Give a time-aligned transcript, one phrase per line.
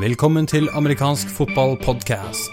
[0.00, 2.50] Velkommen til amerikansk fotballpodkast.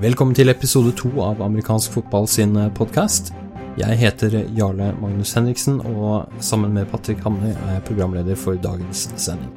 [0.00, 3.43] Velkommen til episode to av amerikansk fotball sin podkast.
[3.74, 9.08] Jeg heter Jarle Magnus Henriksen, og sammen med Patrick Hamne er jeg programleder for dagens
[9.18, 9.50] sending.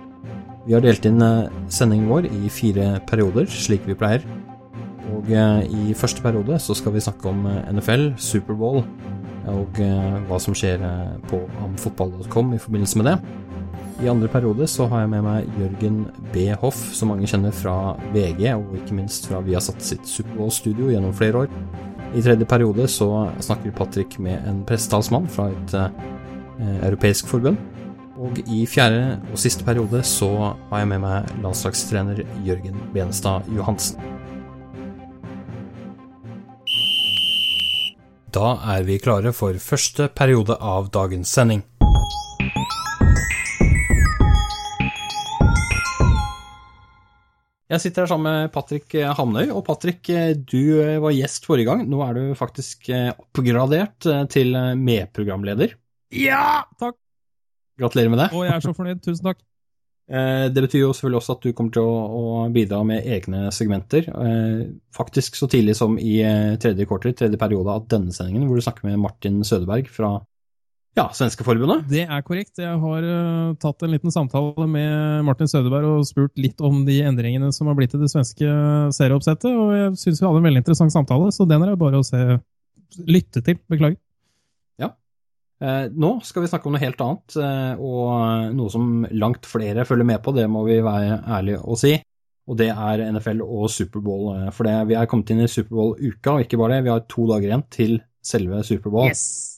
[0.66, 4.26] Vi har delt inn eh, sendingen vår i fire perioder, slik vi pleier.
[5.14, 8.82] Og eh, i første periode så skal vi snakke om eh, NFL, Superbowl
[9.48, 9.78] og
[10.28, 10.82] hva som skjer
[11.30, 13.14] på amfotball.com i forbindelse med det.
[14.04, 16.02] I andre periode så har jeg med meg Jørgen
[16.34, 16.50] B.
[16.60, 20.92] Hoff, som mange kjenner fra VG, og ikke minst fra vi har satt sitt Superbowl-studio
[20.92, 21.87] gjennom flere år.
[22.16, 23.08] I tredje periode så
[23.44, 27.58] snakker Patrick med en pressetalsmann fra et eh, europeisk forbund.
[28.18, 30.30] Og i fjerde og siste periode så
[30.72, 34.02] har jeg med meg landslagstrener Jørgen Benestad Johansen.
[38.34, 41.64] Da er vi klare for første periode av dagens sending.
[47.68, 50.08] Jeg sitter her sammen med Patrick Hamnøy, og Patrick,
[50.48, 50.62] du
[51.04, 51.82] var gjest forrige gang.
[51.92, 55.76] Nå er du faktisk oppgradert til medprogramleder.
[56.16, 56.96] Ja, takk!
[57.78, 58.30] Gratulerer med det.
[58.32, 59.04] Og jeg er så fornøyd.
[59.04, 59.44] Tusen takk.
[60.08, 64.08] Det betyr jo selvfølgelig også at du kommer til å, bidra med egne segmenter.
[64.96, 66.22] Faktisk så tidlig som i
[66.64, 70.14] tredje kvartal, tredje periode av denne sendingen, hvor du snakker med Martin Sødeberg fra
[70.98, 71.86] ja, Svenskeforbundet?
[71.92, 72.58] Det er korrekt.
[72.62, 77.00] Jeg har uh, tatt en liten samtale med Martin Sødeberg og spurt litt om de
[77.06, 78.50] endringene som har blitt i det svenske
[78.98, 82.02] serieoppsettet, og jeg syns vi hadde en veldig interessant samtale, så den er det bare
[82.02, 82.22] å se,
[83.06, 83.60] lytte til.
[83.70, 84.00] Beklager.
[84.82, 84.92] Ja.
[85.62, 89.86] Eh, nå skal vi snakke om noe helt annet, eh, og noe som langt flere
[89.90, 91.98] følger med på, det må vi være ærlige og si.
[92.48, 94.30] Og det er NFL og Superbowl.
[94.38, 97.06] Eh, for det, vi er kommet inn i Superbowl-uka, og ikke bare det, vi har
[97.12, 99.12] to dager igjen til selve Superbowl.
[99.12, 99.57] Yes!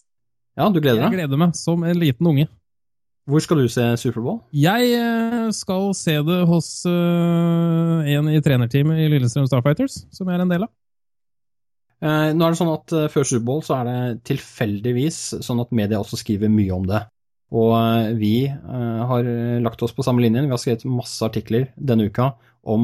[0.59, 1.13] Ja, du gleder deg?
[1.13, 2.49] Jeg gleder meg, som en liten unge.
[3.29, 4.41] Hvor skal du se Superbowl?
[4.57, 10.43] Jeg skal se det hos uh, en i trenerteamet i Lillestrøm Starfighters, som jeg er
[10.43, 10.71] en del av.
[12.03, 13.95] Uh, nå er det sånn at uh, Før Superbowl så er det
[14.31, 17.05] tilfeldigvis sånn at media også skriver mye om det.
[17.49, 17.73] Og
[18.19, 19.25] vi har
[19.65, 20.45] lagt oss på samme linjen.
[20.45, 22.27] Vi har skrevet masse artikler denne uka
[22.61, 22.83] om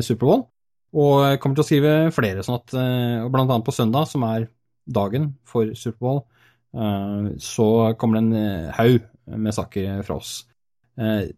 [0.00, 0.46] Superbowl.
[0.96, 2.72] Og kommer til å skrive flere, sånn at
[3.28, 4.46] blant annet på søndag, som er
[4.88, 6.22] dagen for Superbowl,
[6.70, 9.06] så kommer det en haug
[9.40, 10.44] med saker fra oss.
[11.00, 11.32] Jeg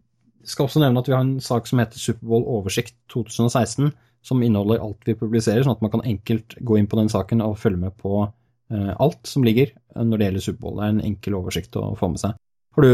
[0.49, 3.93] skal også nevne at vi har en sak som heter Superbowl oversikt 2016,
[4.23, 7.41] som inneholder alt vi publiserer, sånn at man kan enkelt gå inn på den saken
[7.45, 8.25] og følge med på
[8.73, 10.77] alt som ligger når det gjelder Superbowl.
[10.77, 12.37] Det er en enkel oversikt å få med seg.
[12.73, 12.93] Har du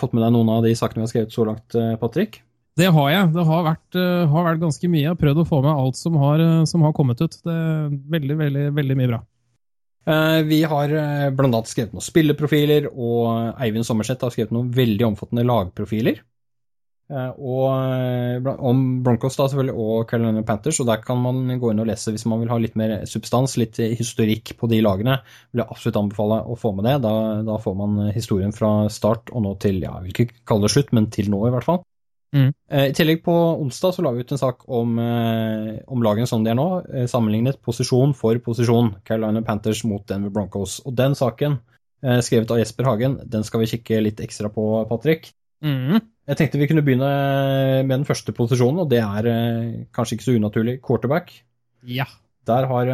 [0.00, 2.40] fått med deg noen av de sakene vi har skrevet så langt, Patrick?
[2.78, 3.32] Det har jeg.
[3.34, 3.98] Det har vært,
[4.32, 5.02] har vært ganske mye.
[5.04, 7.36] Jeg har prøvd å få med alt som har, som har kommet ut.
[7.44, 9.20] Det er veldig, veldig, veldig mye bra.
[10.04, 10.92] Vi har
[11.36, 11.60] bl.a.
[11.68, 16.22] skrevet noen spilleprofiler, og Eivind Sommerseth har skrevet noen veldig omfattende lagprofiler.
[17.10, 21.88] Og om Broncos da selvfølgelig, og Carolina Panthers, og der kan man gå inn og
[21.90, 25.18] lese hvis man vil ha litt mer substans, litt historikk på de lagene.
[25.50, 26.96] vil jeg absolutt anbefale å få med det.
[27.02, 27.14] Da,
[27.46, 30.74] da får man historien fra start og nå til, ja, jeg vil ikke kalle det
[30.76, 31.82] slutt, men til nå i hvert fall.
[32.30, 32.52] Mm.
[32.70, 36.52] I tillegg på onsdag så la vi ut en sak om, om lagene som de
[36.52, 36.66] er nå,
[37.10, 40.78] sammenlignet posisjon for posisjon, Carolina Panthers mot Denver Broncos.
[40.86, 41.58] Og den saken,
[42.22, 45.32] skrevet av Jesper Hagen, den skal vi kikke litt ekstra på, Patrick.
[45.66, 45.98] Mm.
[46.30, 47.10] Jeg tenkte vi kunne begynne
[47.82, 49.30] med den første posisjonen, og det er
[49.90, 51.32] kanskje ikke så unaturlig quarterback.
[51.82, 52.06] Ja.
[52.48, 52.92] Der har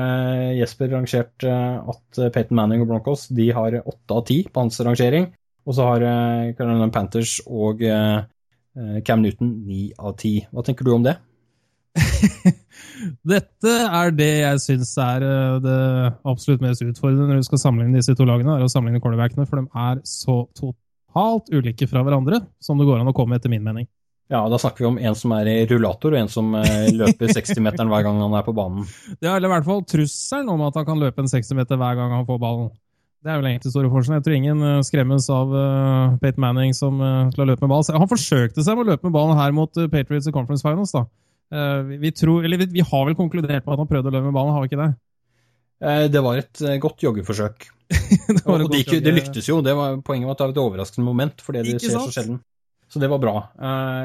[0.56, 5.28] Jesper rangert at Peyton Manning og Broncos de har åtte av ti på hans rangering.
[5.66, 6.06] Og så har
[6.56, 7.84] Carolina Panthers og
[9.06, 10.50] Cam Newton 9 av 10.
[10.52, 11.16] Hva tenker du om det?
[13.32, 15.24] Dette er det jeg syns er
[15.64, 15.76] det
[16.28, 19.62] absolutt mest utfordrende når du skal sammenligne disse to lagene, er å sammenligne cornerbackene, for
[19.62, 23.64] de er så totalt ulike fra hverandre som det går an å komme, etter min
[23.64, 23.88] mening.
[24.32, 27.92] Ja, da snakker vi om en som er i rullator, og en som løper 60-meteren
[27.92, 28.88] hver gang han er på banen.
[29.22, 32.16] Ja, eller i hvert fall trusselen om at han kan løpe en 60-meter hver gang
[32.16, 32.72] han får ballen.
[33.24, 34.20] Det er vel egentlig store forskjellen.
[34.20, 37.86] Jeg tror ingen skremmes av uh, Pate Manning som uh, skal løpe med ball.
[37.96, 40.94] Han forsøkte seg med å løpe med ballen her mot uh, Patriots i Conference Finals.
[40.94, 41.06] da.
[41.86, 44.26] Vi, vi, tror, eller vi, vi, har vel konkludert på at han prøvde å løpe
[44.26, 44.88] med ballen, har vi ikke det?
[46.10, 47.68] Det var et godt joggeforsøk.
[47.92, 49.60] det, og det, gikk, det, lyktes jo.
[49.62, 52.40] Det var, poenget var at det var et overraskende moment, fordi det skjer så sjelden.
[52.90, 53.34] Så det var bra.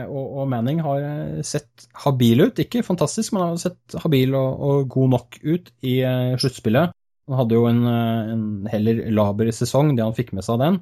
[0.05, 1.01] Og, og, Manning har
[1.45, 2.61] sett habil ut.
[2.61, 5.97] Ikke fantastisk, men han har sett habil og, og god nok ut i
[6.41, 6.93] sluttspillet.
[7.29, 10.79] Han hadde jo en, en heller laber sesong, det han fikk med seg av den.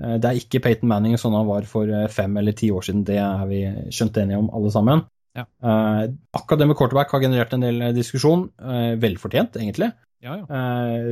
[0.00, 2.86] Eh, det er ikke Peyton Manning sånn han var for eh, fem eller ti år
[2.86, 5.04] siden, det er vi skjønt enige om alle sammen.
[5.36, 5.46] Ja.
[5.64, 6.04] Eh,
[6.36, 8.48] akkurat det med quarterback har generert en del diskusjon,
[9.02, 9.92] velfortjent egentlig.
[10.22, 10.62] Ja, ja.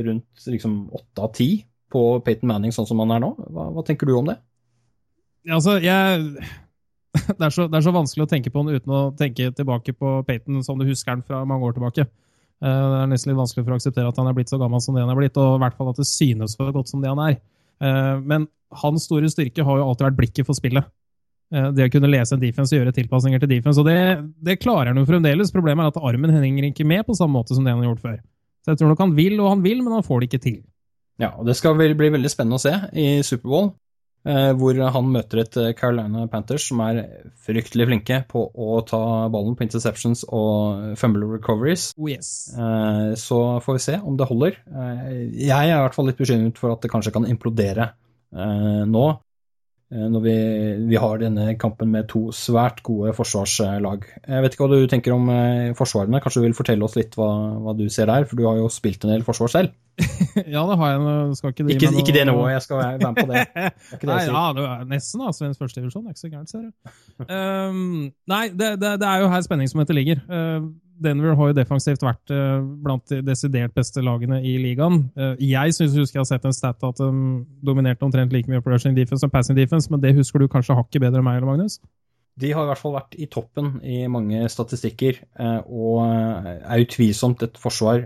[0.05, 1.49] rundt liksom åtte av ti
[1.91, 3.33] på Peyton Manning sånn som han er nå.
[3.51, 4.37] Hva, hva tenker du om det?
[5.51, 6.21] Altså, jeg
[7.11, 9.91] det er, så, det er, så, vanskelig å tenke på den uten å tenke tilbake
[9.99, 12.07] på Peyton som du husker den fra mange år tilbake.
[12.61, 14.93] Det er nesten litt vanskelig for å akseptere at han er blitt så gammel som
[14.93, 17.09] det han er blitt, og i hvert fall at det synes så godt som det
[17.09, 17.39] han er.
[18.21, 18.45] Men
[18.83, 20.85] hans store styrke har jo alltid vært blikket for spillet.
[21.51, 23.79] Eh, det å kunne lese en defense og gjøre tilpasninger til defense.
[23.81, 23.99] Og det,
[24.43, 25.51] det klarer han jo fremdeles.
[25.53, 28.05] Problemet er at armen henger ikke med på samme måte som det han har gjort
[28.05, 28.19] før.
[28.61, 30.59] Så jeg tror nok han vil, og han vil, men han får det ikke til.
[31.21, 33.77] Ja, og det skal bli veldig spennende å se i Superbowl, eh,
[34.23, 37.01] hvor han møter et eh, Carolina Panthers som er
[37.45, 39.01] fryktelig flinke på å ta
[39.33, 41.89] ballen på interceptions og fumble recoveries.
[41.97, 42.51] Oh yes.
[43.21, 44.61] Så får vi se om det holder.
[45.33, 47.91] Jeg er i hvert fall litt bekymret for at det kanskje kan implodere
[48.31, 49.05] Eh, nå.
[49.91, 50.33] Eh, når vi,
[50.87, 54.05] vi, har denne kampen med to svært gode forsvarslag.
[54.23, 56.21] Jeg vet ikke hva du tenker om eh, forsvarene.
[56.23, 57.27] Kanskje du vil fortelle oss litt hva,
[57.59, 58.23] hva, du ser der?
[58.29, 59.73] For du har jo spilt en del forsvar selv.
[60.55, 61.35] ja, det har jeg.
[61.35, 63.43] Skal ikke, ikke, ikke det nivået, jeg skal være med på det.
[63.99, 66.05] det nei, ja, det er nesten da, Svensk førstedivisjon.
[66.05, 66.71] Det er ikke så gærent, ser du.
[67.27, 70.23] Um, nei, det, det, det, er jo her spenningsmomentet ligger.
[70.31, 75.07] Uh, Denver har jo defensivt vært uh, blant de desidert beste lagene i ligaen.
[75.17, 77.09] Uh, jeg syns jeg har sett en stat at de
[77.65, 80.77] dominerte omtrent like mye på rushing defense som passing defense, men det husker du kanskje
[80.77, 81.79] hakket bedre enn meg, eller Magnus?
[82.39, 87.43] De har i hvert fall vært i toppen i mange statistikker, uh, og er utvilsomt
[87.47, 88.05] et forsvar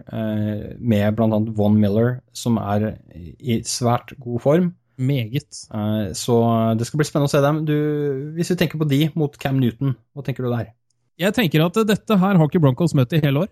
[0.80, 1.41] med bl.a.
[1.59, 4.74] Von Miller, som er i svært god form.
[4.95, 5.51] Meget.
[6.15, 6.36] Så
[6.80, 7.57] det skal bli spennende å se dem.
[7.68, 7.75] Du,
[8.38, 10.69] hvis vi tenker på de mot Cam Newton, hva tenker du der?
[11.19, 13.51] Jeg tenker at dette her har ikke Broncos møtt i hele år.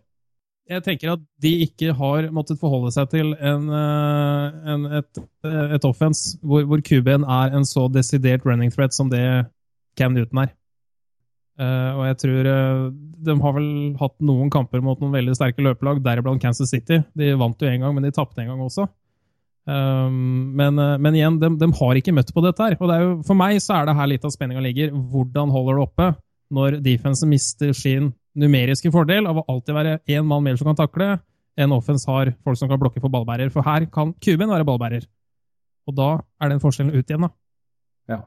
[0.71, 5.23] Jeg tenker at de ikke har måttet forholde seg til en, eh, en, et,
[5.75, 9.23] et offense hvor, hvor QB-en er en så desidert running threat som det
[9.99, 10.53] Cam Newton er.
[11.53, 12.85] Uh, og jeg tror uh,
[13.27, 13.67] De har vel
[13.99, 17.03] hatt noen kamper mot noen veldig sterke løpelag, deriblant Kansas City.
[17.13, 18.87] De vant jo en gang, men de tapte en gang også.
[19.69, 22.77] Um, men, uh, men, igjen, de, de, har ikke møtt på dette her.
[22.81, 24.95] Og jo, for meg så er det her litt av spenninga ligger.
[25.13, 26.09] Hvordan holder det oppe?
[26.53, 30.79] Når defensen mister sin numeriske fordel av å alltid være én mann mer som kan
[30.79, 31.09] takle,
[31.59, 33.51] enn offense har folk som kan blokke for ballbærer.
[33.53, 35.05] For her kan kuben være ballbærer.
[35.89, 36.09] Og da
[36.41, 37.33] er den forskjellen ut igjen, da.
[38.09, 38.19] Ja.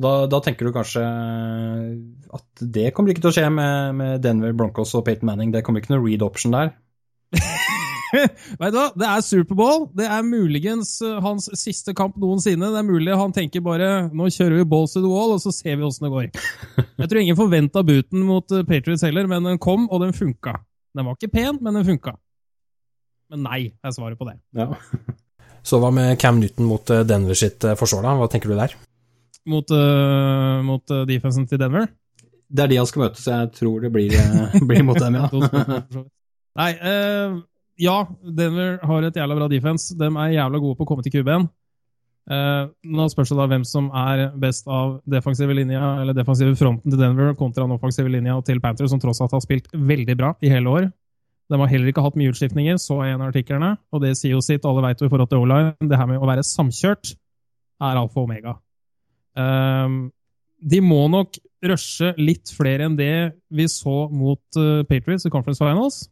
[0.00, 4.54] Da, da, tenker du kanskje at det kommer ikke til å skje med, med Denver
[4.56, 5.52] Broncos og Peyton Manning.
[5.54, 6.72] Det kommer ikke noe read option der.
[8.60, 9.84] Vet du hva, det er Superbowl.
[9.96, 12.70] Det er muligens eh, hans siste kamp noensinne.
[12.72, 15.52] Det er mulig han tenker bare nå kjører vi balls to the wall, og så
[15.54, 16.28] ser vi åssen det går.
[17.00, 20.58] Jeg tror ingen forventa booten mot eh, Patriots heller, men den kom, og den funka.
[20.96, 22.16] Den var ikke pen, men den funka.
[23.30, 24.38] Men nei, er svaret på det.
[24.58, 24.72] Ja.
[25.68, 28.16] Så hva med Cam Newton mot eh, Denver sitt forsvar, da?
[28.18, 28.74] Hva tenker du der?
[29.50, 31.86] Mot, uh, mot defensen til Denver?
[32.50, 34.12] Det er de han skal møte, så jeg tror det blir,
[34.68, 36.02] blir mot dem, ja.
[36.60, 37.38] Nei, uh,
[37.80, 39.96] ja, Denver har et jævla bra defense.
[39.96, 41.48] De er jævla gode på å komme til QB-en.
[42.30, 46.92] Uh, nå spørs det da hvem som er best av defensive linja, eller defensive fronten
[46.92, 50.34] til Denver kontra den offensive linja til Panthers, som tross alt har spilt veldig bra
[50.44, 50.90] i hele år.
[51.50, 54.36] De har heller ikke hatt mye utskiftninger, så jeg en av artiklene, og det sier
[54.36, 54.68] jo sitt.
[54.68, 57.14] Alle vet jo i forhold til O-line, det her med å være samkjørt
[57.80, 58.54] er alfa og omega.
[59.34, 60.06] Uh,
[60.60, 63.14] de må nok rushe litt flere enn det
[63.52, 66.04] vi så mot uh, Patriots i Conference Finals.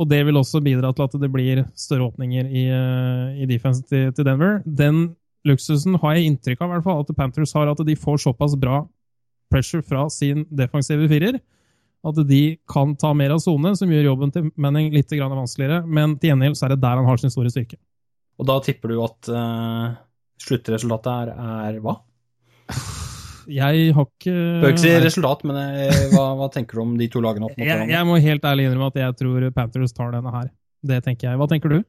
[0.00, 3.84] Og det vil også bidra til at det blir større åpninger i, eh, i defense
[3.86, 4.58] til, til, Denver.
[4.66, 5.14] Den
[5.46, 8.56] luksusen har jeg inntrykk av i hvert fall, at Panthers har, at de får såpass
[8.58, 8.82] bra
[9.52, 11.38] pressure fra sin defensive firer
[12.04, 15.84] at de kan ta mer av sone, som gjør jobben til Manning litt vanskeligere.
[15.86, 17.78] Men til gjengjeld så er det der han har sin store styrke.
[18.38, 19.94] Og da tipper du at uh,
[20.42, 21.32] sluttresultatet er,
[21.70, 21.96] er hva?
[23.50, 27.08] Jeg har ikke Bør ikke si resultat, men eh, hva, hva, tenker du om de
[27.12, 27.66] to lagene opp mot?
[27.66, 30.48] Jeg, jeg, må helt ærlig innrømme at jeg tror Panthers tar denne her.
[30.84, 31.40] Det tenker jeg.
[31.40, 31.82] Hva tenker du?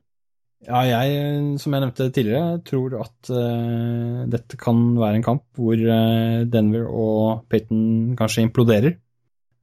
[0.66, 5.78] Ja, jeg, som jeg nevnte tidligere, tror at uh, dette kan være en kamp hvor
[5.78, 8.96] uh, Denver og Payton kanskje imploderer.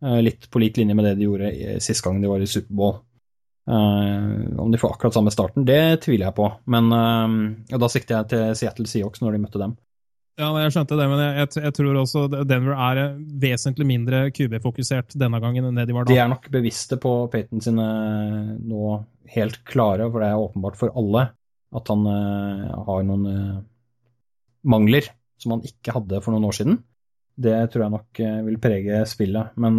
[0.02, 3.00] Uh, litt på lik linje med det de gjorde sist gang de var i Superbowl.
[3.66, 6.48] om de får akkurat samme starten, det tviler jeg på.
[6.66, 6.88] Men
[7.70, 9.76] da sikter jeg til Seattle Seahawks når de møtte dem.
[10.40, 13.00] Ja, jeg skjønte det, men jeg, jeg, tror også Denver er
[13.42, 16.14] vesentlig mindre QB-fokusert denne gangen enn det de var da.
[16.14, 17.88] De er nok bevisste på Payton sine
[18.56, 18.94] nå
[19.34, 21.26] helt klare, for det er åpenbart for alle
[21.72, 23.60] at han uh, har noen uh,
[24.68, 25.06] mangler
[25.40, 26.80] som han ikke hadde for noen år siden.
[27.42, 29.52] Det tror jeg nok uh, vil prege spillet.
[29.60, 29.78] Men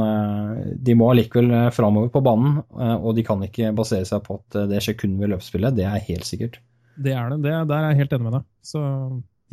[0.86, 4.86] de må allikevel framover på banen, og de kan ikke basere seg på at det
[4.86, 5.78] skjer kun ved løpsspillet.
[5.78, 6.62] Det er helt sikkert.
[6.94, 7.42] Det er det.
[7.46, 8.50] det der er jeg helt enig med deg.
[8.66, 8.82] Så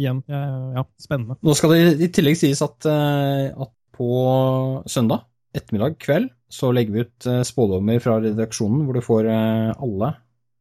[0.00, 0.22] igjen.
[0.28, 1.36] Ja, spennende.
[1.44, 4.10] Nå skal det i tillegg sies at, at på
[4.88, 5.26] søndag
[5.56, 10.12] ettermiddag kveld så legger vi ut spådommer fra redaksjonen hvor du får alle,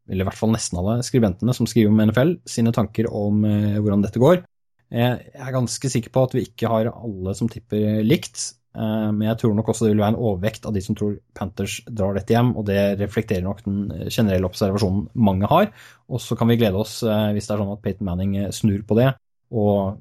[0.10, 3.41] eller i hvert fall nesten alle, skribentene som skriver om NFL, sine tanker om
[3.79, 4.43] hvordan dette går.
[4.89, 8.41] Jeg er ganske sikker på at vi ikke har alle som tipper likt,
[8.74, 11.19] eh, men jeg tror nok også det vil være en overvekt av de som tror
[11.38, 15.69] Panthers drar dette hjem, og det reflekterer nok den generelle observasjonen mange har.
[16.10, 18.53] Og så kan vi glede oss eh, hvis det er sånn at Peyton Manning eh,
[18.55, 19.12] snur på det,
[19.51, 20.00] og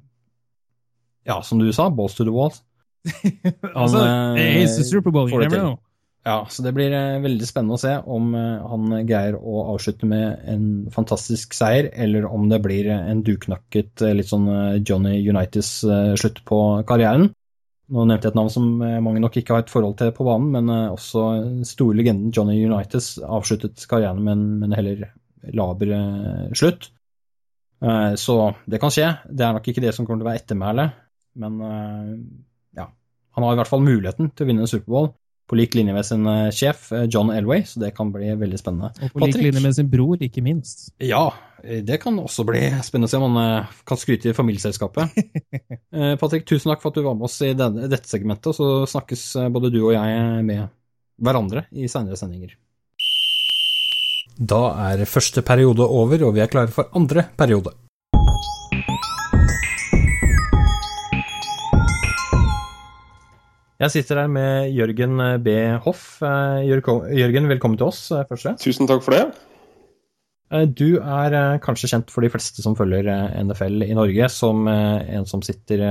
[1.28, 2.62] ja, som du sa, balls to the walls.
[3.74, 4.02] Altså,
[4.36, 5.78] it's a Super Bowl, you never know.
[6.28, 10.08] Ja, så det blir eh, veldig spennende å se om eh, han greier å avslutte
[10.08, 14.48] med en fantastisk seier, eller om det blir en duknakket eh, litt sånn
[14.82, 15.70] Johnny Unitas
[16.20, 17.30] slutt på karrieren.
[17.88, 20.50] Nå nevnte jeg et navn som mange nok ikke har et forhold til på banen,
[20.52, 21.22] men også
[21.64, 25.06] store legenden Johnny Unitas avsluttet karrieren med en, med en heller
[25.56, 25.94] laber
[26.58, 26.90] slutt.
[28.18, 28.34] Så
[28.66, 29.06] det kan skje.
[29.30, 30.96] Det er nok ikke det som kommer til å være ettermælet,
[31.38, 31.60] men
[32.74, 32.88] ja.
[33.36, 35.12] Han har i hvert fall muligheten til å vinne en Superbowl
[35.48, 38.60] på lik linje med sin eh, sjef eh, John Elway, så det kan bli veldig
[38.60, 38.92] spennende.
[39.00, 40.90] Og på lik linje med sin bror, ikke minst.
[41.00, 41.30] Ja,
[41.62, 45.16] eh, det kan også bli spennende å se om han kan skryte i familieselskapet.
[46.20, 48.98] Patrick, tusen takk for at du var med oss i denne, dette segmentet, og så
[48.98, 50.68] snakkes både du og jeg med
[51.18, 52.52] hverandre i senere sendinger.
[54.36, 57.72] Da er første periode over, og vi er klare for andre periode.
[63.78, 65.52] Jeg sitter her med Jørgen B.
[65.84, 66.16] Hoff.
[66.18, 68.56] Eh, Jørgen, velkommen til oss eh, først.
[68.58, 69.20] Tusen takk for det.
[70.50, 73.06] Eh, du er kanskje kjent for de fleste som følger
[73.46, 75.84] NFL i Norge, som en som sitter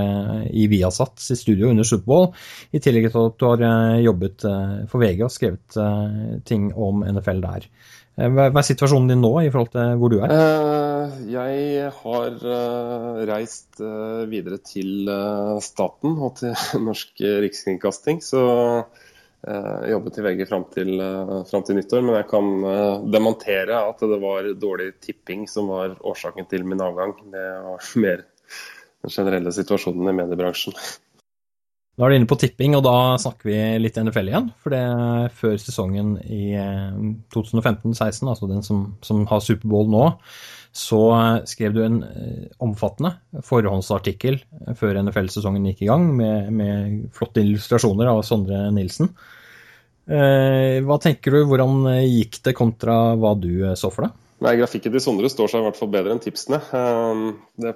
[0.52, 2.34] i Viasat sitt studio under Superbowl,
[2.76, 4.44] i tillegg til at du har jobbet
[4.92, 7.72] for VG og skrevet ting om NFL der.
[8.18, 10.32] Eh, hva er situasjonen din nå i forhold til hvor du er?
[10.34, 13.82] Eh, jeg har eh, reist
[14.32, 15.12] videre til
[15.64, 16.56] staten og til
[16.88, 18.24] Norsk Rikskringkasting.
[18.26, 18.42] Så
[19.48, 20.98] jeg jobbet i VG fram til,
[21.48, 22.02] fram til nyttår.
[22.04, 22.48] Men jeg kan
[23.14, 27.14] demontere at det var dårlig tipping som var årsaken til min avgang.
[27.32, 28.26] Det var mer
[29.06, 30.76] den generelle situasjonen i mediebransjen.
[31.98, 34.52] Nå er du inne på tipping, og da snakker vi litt NFL igjen.
[34.62, 34.82] For det
[35.40, 36.54] før sesongen i
[37.34, 40.04] 2015-16, eh, altså den som, som, har Superbowl nå,
[40.78, 41.00] så
[41.50, 43.16] skrev du en eh, omfattende
[43.48, 44.38] forhåndsartikkel
[44.78, 49.10] før NFL-sesongen gikk i gang, med, med, flotte illustrasjoner av Sondre Nilsen.
[50.06, 54.24] Eh, hva tenker du, hvordan gikk det kontra hva du så for deg?
[54.46, 56.62] Nei, Grafikken til Sondre står seg i hvert fall bedre enn tipsene.
[57.58, 57.74] Det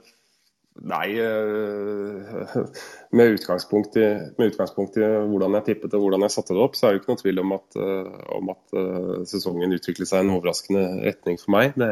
[0.79, 2.55] Nei, eh,
[3.17, 6.77] med utgangspunkt, i, med utgangspunkt, i, hvordan jeg tippet og hvordan jeg satte det opp,
[6.79, 10.23] så er det ikke noe tvil om at, eh, om at eh, sesongen utviklet seg
[10.23, 11.75] i en overraskende retning for meg.
[11.81, 11.91] Det,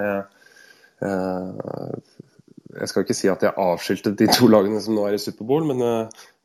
[2.69, 5.63] jeg skal ikke si at jeg avskiltet de to lagene som nå er i Superbowl,
[5.71, 5.79] men,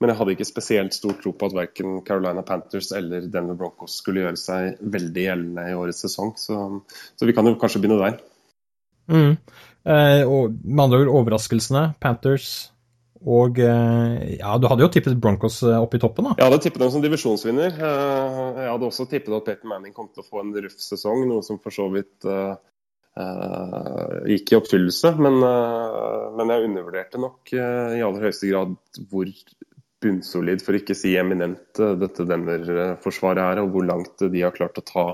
[0.00, 3.98] men jeg hadde ikke spesielt stor tro på at verken Carolina Panthers eller Denver Broncos
[4.00, 6.32] skulle gjøre seg veldig gjeldende i årets sesong.
[6.40, 6.60] Så,
[7.18, 8.22] så vi kan jo kanskje begynne der.
[9.10, 9.36] Mm.
[9.84, 11.90] Eh, og med andre ord overraskelsene.
[12.00, 12.70] Panthers
[13.24, 16.36] og eh, ja, du hadde jo tippet Broncos eh, opp i toppen, da?
[16.36, 17.78] Jeg hadde tippet dem som divisjonsvinner.
[17.80, 21.44] Jeg hadde også tippet at Peter Manning kom til å få en røff sesong, noe
[21.44, 22.56] som for så vidt uh,
[24.28, 25.14] gikk i oppfyllelse.
[25.24, 28.76] Men, uh, men jeg undervurderte nok uh, i aller høyeste grad
[29.08, 29.32] hvor
[30.04, 34.76] bunnsolid, for ikke å si eminent, dette Denver-forsvaret er, og hvor langt de har klart
[34.82, 35.06] å ta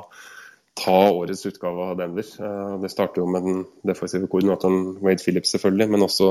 [0.84, 2.24] ta årets utgave av Denver.
[2.40, 6.30] Eh, det starter jo med den defensive koordinatoren Wade Phillips, selvfølgelig, men også,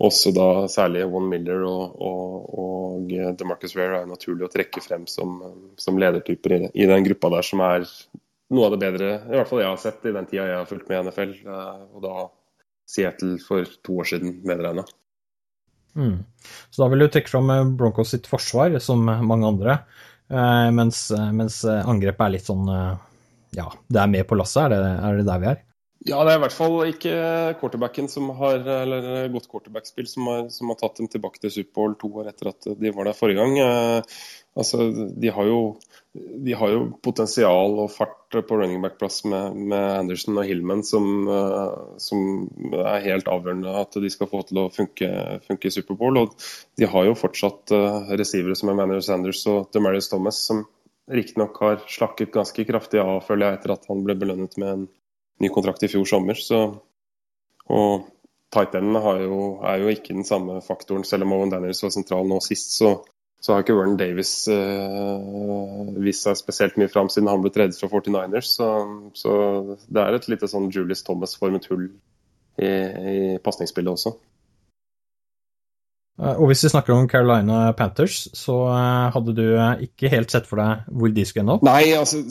[0.00, 5.06] også da særlig One Miller og, og, og DeMarcus Ware er naturlig å trekke frem
[5.10, 5.40] som,
[5.80, 7.88] som ledertyper i, i, den gruppa der, som er
[8.50, 10.70] noe av det bedre i hvert fall jeg har sett i den tida jeg har
[10.70, 11.36] fulgt med i NFL.
[11.44, 12.14] Eh, og da
[12.90, 14.82] Seattle for to år siden, medregna.
[15.94, 16.24] Mm.
[16.70, 19.76] Så da vil du trekke fram Broncos sitt forsvar, som mange andre,
[20.26, 21.04] eh, mens,
[21.36, 22.66] mens angrepet er litt sånn
[23.56, 24.72] ja, det er med på lasset?
[24.72, 25.60] Er er det der vi er?
[26.08, 27.14] Ja, det er i hvert fall ikke
[27.60, 32.08] quarterbacken som har eller godt quarterback-spill som, som, har tatt dem tilbake til Superbowl to
[32.22, 33.58] år etter at de var der forrige gang.
[33.60, 34.22] Eh,
[34.56, 34.86] altså,
[35.20, 35.60] de har jo
[36.12, 41.28] de har jo potensial og fart på running back-plass med, med, Anderson og Hillman som,
[41.28, 42.48] uh, som,
[42.80, 45.06] er helt avgjørende at de skal få til å funke,
[45.46, 46.18] funke i Superbowl.
[46.24, 46.34] Og
[46.80, 50.64] de har jo fortsatt uh, receivere som Emmanuel Sanders og DeMarius Thomas som
[51.10, 54.86] riktignok har slakket ganske kraftig av, føler jeg, etter at han ble belønnet med en
[55.40, 56.38] ny kontrakt i fjor sommer.
[56.38, 56.62] Så,
[57.70, 58.08] og
[58.50, 61.06] Tight endene er jo ikke den samme faktoren.
[61.06, 62.96] Selv om Owen Daniels var sentral nå sist, så,
[63.38, 67.78] så har ikke Vernon Davis eh, vist seg spesielt mye fram siden han ble tredje
[67.78, 68.50] fra 49ers.
[68.58, 68.70] Så,
[69.14, 69.34] så,
[69.86, 71.86] det er et lite sånn Julius Thomas-formet hull
[72.58, 74.16] i, i pasningsspillet også.
[76.20, 80.32] Eh, og hvis vi snakker om Carolina Panthers, så eh, hadde du eh, ikke helt
[80.32, 81.64] sett for deg hvor de skulle ende opp?
[81.66, 82.22] Nei, altså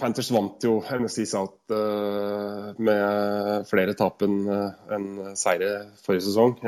[0.00, 5.06] Panthers vant jo NFC South med flere tap enn en
[5.38, 5.70] seire
[6.04, 6.58] forrige sesong.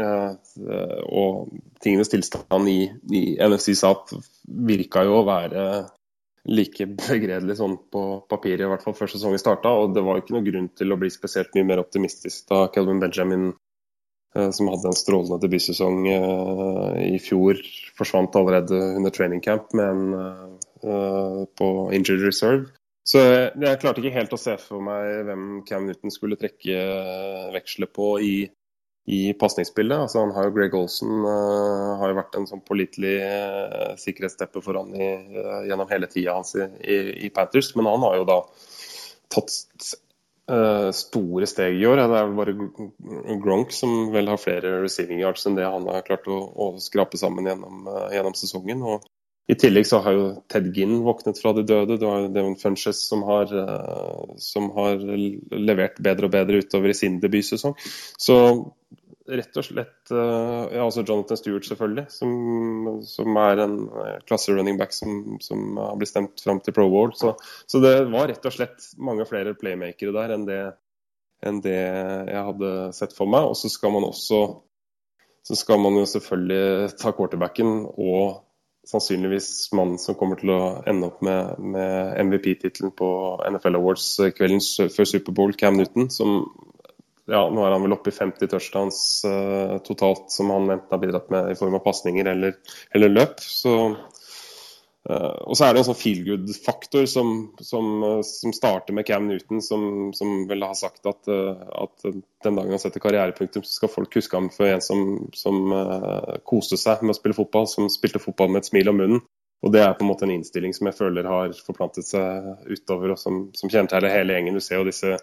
[1.12, 1.50] Og
[1.84, 2.78] tingenes tilstand i,
[3.12, 5.66] i NFC South virka jo å være
[6.44, 9.72] like begredelig sånn på papiret, i hvert fall før sesongen starta.
[9.80, 13.02] Og det var ikke noen grunn til å bli spesielt mye mer optimistisk da Kelvin
[13.02, 13.52] Benjamin
[14.34, 17.60] som hadde en strålende debutsesong eh, i fjor.
[17.98, 22.72] Forsvant allerede under training camp men, eh, på injured reserve.
[23.04, 26.84] Så jeg klarte ikke helt å se for meg hvem Cam Newton skulle trekke
[27.52, 28.36] veksler på i,
[29.12, 30.06] i pasningsspillet.
[30.06, 34.62] Altså, han har jo Greg Olsen uh, har jo vært en sånn pålitelig uh, sikkerhetsteppe
[34.64, 38.16] for han i, uh, gjennom hele tida hans i, i, i, Panthers, men han har
[38.22, 38.38] jo da
[39.36, 39.58] tatt
[40.50, 42.00] uh, store steg i år.
[42.00, 46.06] Det er vel bare Gronk som vel har flere receiving yards enn det han har
[46.06, 48.84] klart å, å skrape sammen gjennom, uh, gjennom, sesongen.
[48.84, 49.04] Og
[49.50, 51.98] I tillegg så har jo Ted Ginn våknet fra de døde.
[52.00, 57.20] Du har Devon Funches som uh, som har levert bedre og bedre utover i sin
[57.22, 57.76] debutsesong.
[58.18, 58.38] Så
[59.30, 62.32] rett og slett uh, Ja, også Jonathan Stewart, selvfølgelig, som,
[63.08, 66.88] som er en uh, klasse running back som, som har blitt stemt fram til Pro
[66.92, 67.14] Bowl.
[67.16, 67.34] Så,
[67.66, 70.62] så, det var rett og slett mange flere playmakere der enn det,
[71.44, 73.48] enn det jeg hadde sett for meg.
[73.48, 74.44] Og så skal man også
[75.44, 78.44] så skal man jo selvfølgelig ta quarterbacken og
[78.88, 83.08] sannsynligvis mannen som kommer til å ende opp med, med MVP-tittelen på
[83.50, 84.62] NFL Awards kvelden
[84.92, 86.46] før Superbowl, Cam Newton, som
[87.30, 91.00] ja, nå er han vel oppe i 50 touchdowns uh, totalt, som han enten har
[91.00, 92.58] bidratt med i form av pasninger eller,
[92.92, 93.40] eller, løp.
[93.40, 93.72] Så,
[95.08, 97.32] uh, og så er det en sånn feel good-faktor som,
[97.64, 102.60] som, uh, som, starter med Cam Newton, som, som vel har sagt at, at, den
[102.60, 105.72] dagen han setter karrierepunktum, så skal folk huske ham for en som, som
[106.44, 109.24] koste seg med å spille fotball, som spilte fotball med et smil om munnen.
[109.64, 113.14] Og Det er på en måte en innstilling som jeg føler har forplantet seg utover,
[113.14, 114.58] og som, som kjennetegner hele gjengen.
[114.58, 115.16] Du ser jo disse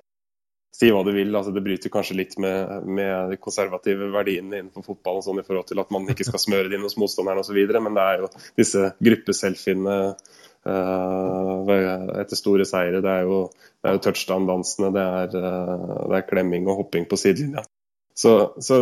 [0.71, 1.33] si hva du vil.
[1.35, 5.67] altså Det bryter kanskje litt med, med de konservative verdiene innenfor fotballen sånn i forhold
[5.69, 7.59] til at man ikke skal smøre det inn hos motstanderen osv.
[7.77, 9.97] Men det er jo disse gruppeselfiene
[10.67, 11.75] uh,
[12.21, 13.03] etter store seire.
[13.03, 13.43] Det er jo,
[13.83, 15.05] det jo touchdown-dansene, det,
[15.35, 17.65] uh, det, er klemming og hopping på sidelinja.
[18.21, 18.77] Så, så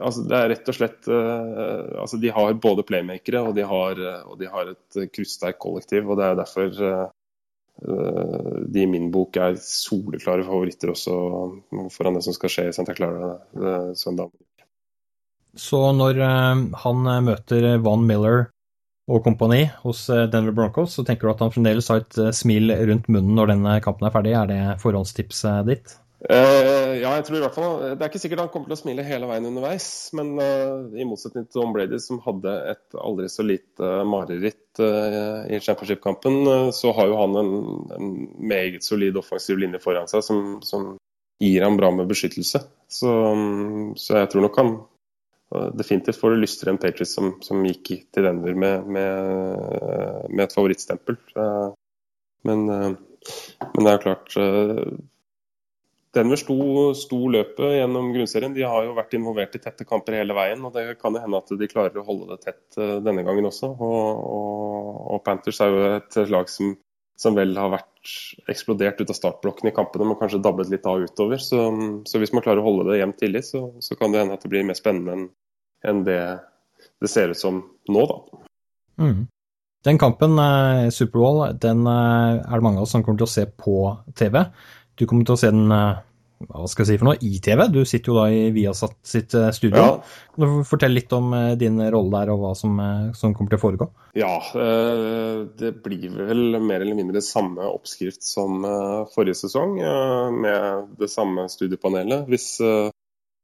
[0.00, 4.00] altså, det er rett og slett uh, altså De har både playmakere og de har,
[4.24, 6.08] og de har et kruttsterkt kollektiv.
[6.08, 7.10] og Det er derfor
[7.82, 11.14] de i min bok er soleklare favoritter også
[11.94, 14.30] foran det som skal skje i Santa Clara eh, søndag.
[15.58, 18.46] Så når eh, han møter Van Miller
[19.10, 23.10] og kompani hos Denver Broncos, så tenker du at han fremdeles har et smil rundt
[23.10, 24.36] munnen når denne kampen er ferdig?
[24.38, 25.96] Er det forhåndstipset ditt?
[26.22, 28.78] Uh, ja, jeg tror i hvert fall Det er ikke sikkert han kommer til å
[28.78, 29.86] smile hele veien underveis.
[30.14, 35.42] Men uh, i motsetning til Tom Brady, som hadde et aldri så lite mareritt uh,
[35.50, 37.52] i championship-kampen, så har jo han en,
[37.96, 40.94] en, meget solid offensiv linje foran seg som, som
[41.42, 42.62] gir ham bra med beskyttelse.
[42.86, 44.74] Så, um, så, jeg tror nok han
[45.76, 50.54] definitivt får lyst til en Patriots som, som gikk til Denver med, med, med et
[50.54, 51.18] favorittstempel.
[52.48, 54.38] Men, men det er klart
[56.12, 56.56] Denver sto,
[56.98, 58.52] sto, løpet gjennom grunnserien.
[58.52, 60.60] De har jo vært involvert i tette kamper hele veien.
[60.64, 63.48] og Det kan jo hende at de klarer å holde det tett uh, denne gangen
[63.48, 63.70] også.
[63.72, 66.74] Og, og, og, Panthers er jo et lag som,
[67.16, 68.12] som, vel har vært
[68.52, 71.40] eksplodert ut av startblokken i kampene, men kanskje dabbet litt av utover.
[71.40, 71.64] Så,
[72.04, 74.44] så hvis man klarer å holde det jevnt tidlig, så, så, kan det hende at
[74.44, 75.30] det blir mer spennende enn
[75.82, 76.22] en det
[77.02, 78.42] det ser ut som nå, da.
[79.02, 79.26] Mm.
[79.82, 83.32] Den kampen, eh, Superbowl, den eh, er det mange av oss som kommer til å
[83.32, 83.74] se på
[84.18, 84.38] TV.
[84.98, 86.00] Du kommer til å se den eh,
[86.42, 87.60] hva skal jeg si for noe, i TV.
[87.70, 89.82] Du sitter jo da i Viasat sitt eh, studio.
[89.82, 90.30] Ja.
[90.34, 92.80] Kan du fortelle litt om eh, din rolle der, og hva som,
[93.18, 93.88] som, kommer til å foregå?
[94.18, 94.34] Ja,
[95.56, 98.66] det blir vel mer eller mindre samme oppskrift som
[99.14, 99.78] forrige sesong,
[100.36, 102.26] med det samme studiepanelet.
[102.28, 102.58] Hvis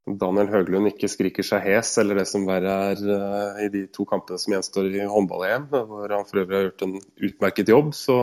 [0.09, 4.41] Daniel Høglund ikke skriker seg hes, eller det som verre er i de to kampene
[4.41, 6.95] som gjenstår i håndball-EM, hvor han for øvrig har gjort en
[7.31, 8.19] utmerket jobb, så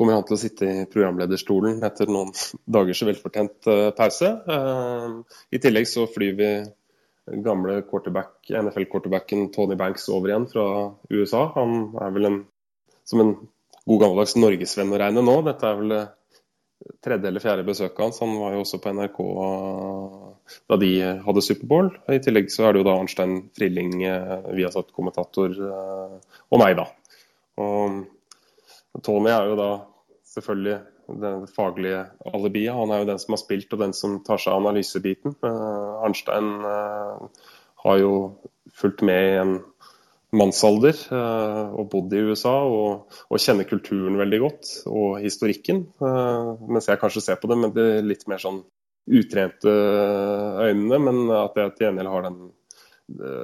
[0.00, 2.30] kommer han til å sitte i programlederstolen etter noen
[2.64, 4.30] dagers velfortjent uh, pause.
[4.48, 6.52] Uh, I tillegg så flyr vi
[7.44, 10.64] gamle quarterback, NFL-quarterbacken Tony Banks over igjen fra
[11.12, 11.50] USA.
[11.58, 12.38] Han er vel en,
[13.04, 13.34] som en
[13.84, 15.36] god gammeldags norgesvenn å regne nå.
[15.46, 15.94] Dette er vel
[17.04, 18.22] tredje eller fjerde besøket hans.
[18.24, 19.20] Han var jo også på NRK
[20.72, 20.90] da de
[21.26, 21.92] hadde Superbowl.
[22.08, 24.00] I tillegg så er det jo da Arnstein Frilling,
[24.56, 26.88] Viasat-kommentator, og meg, da.
[27.60, 29.70] Og Tony er jo da
[30.30, 30.78] selvfølgelig
[31.20, 32.74] det faglige alibiet.
[32.76, 35.34] Han er jo den som har spilt og den som tar seg av analysebiten.
[35.42, 37.50] Uh, Arnstein uh,
[37.84, 38.14] har jo
[38.76, 39.54] fulgt med i en
[40.30, 45.80] mannsalder og bodd i USA og, og kjenner kulturen veldig godt og historikken.
[45.98, 48.60] Mens jeg kanskje ser på det med det litt mer sånn
[49.10, 49.72] utrente
[50.68, 52.38] øynene, men at jeg til gjengjeld har den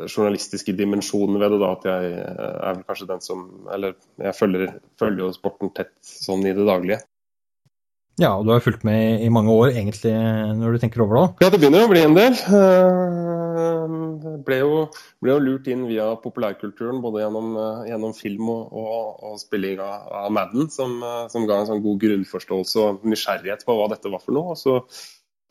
[0.07, 1.61] journalistiske dimensjonen ved det.
[1.62, 5.94] da, At jeg er vel kanskje den som Eller jeg følger, følger jo sporten tett
[6.07, 7.02] sånn i det daglige.
[8.16, 10.14] Ja, og du har fulgt med i mange år, egentlig,
[10.57, 11.42] når du tenker over det òg?
[11.44, 12.38] Ja, det begynner å bli en del.
[14.46, 14.79] Ble jo,
[15.20, 17.50] ble jo lurt inn via populærkulturen, både gjennom,
[17.90, 20.96] gjennom film og, og, og, spilling av, av Madden, som,
[21.29, 24.57] som, ga en sånn god grunnforståelse og nysgjerrighet på hva dette var for noe.
[24.57, 24.79] Og så,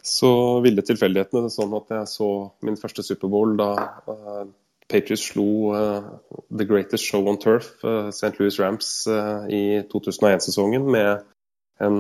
[0.06, 0.32] så
[0.66, 2.30] ville tilfeldighetene sånn at jeg så
[2.66, 3.70] min første Superbowl da
[4.06, 4.44] uh,
[4.86, 6.10] Patriots slo uh,
[6.54, 8.36] The Greatest Show on Turf, uh, St.
[8.40, 8.92] Louis Rams,
[9.50, 11.26] i 2001-sesongen med
[11.84, 11.98] en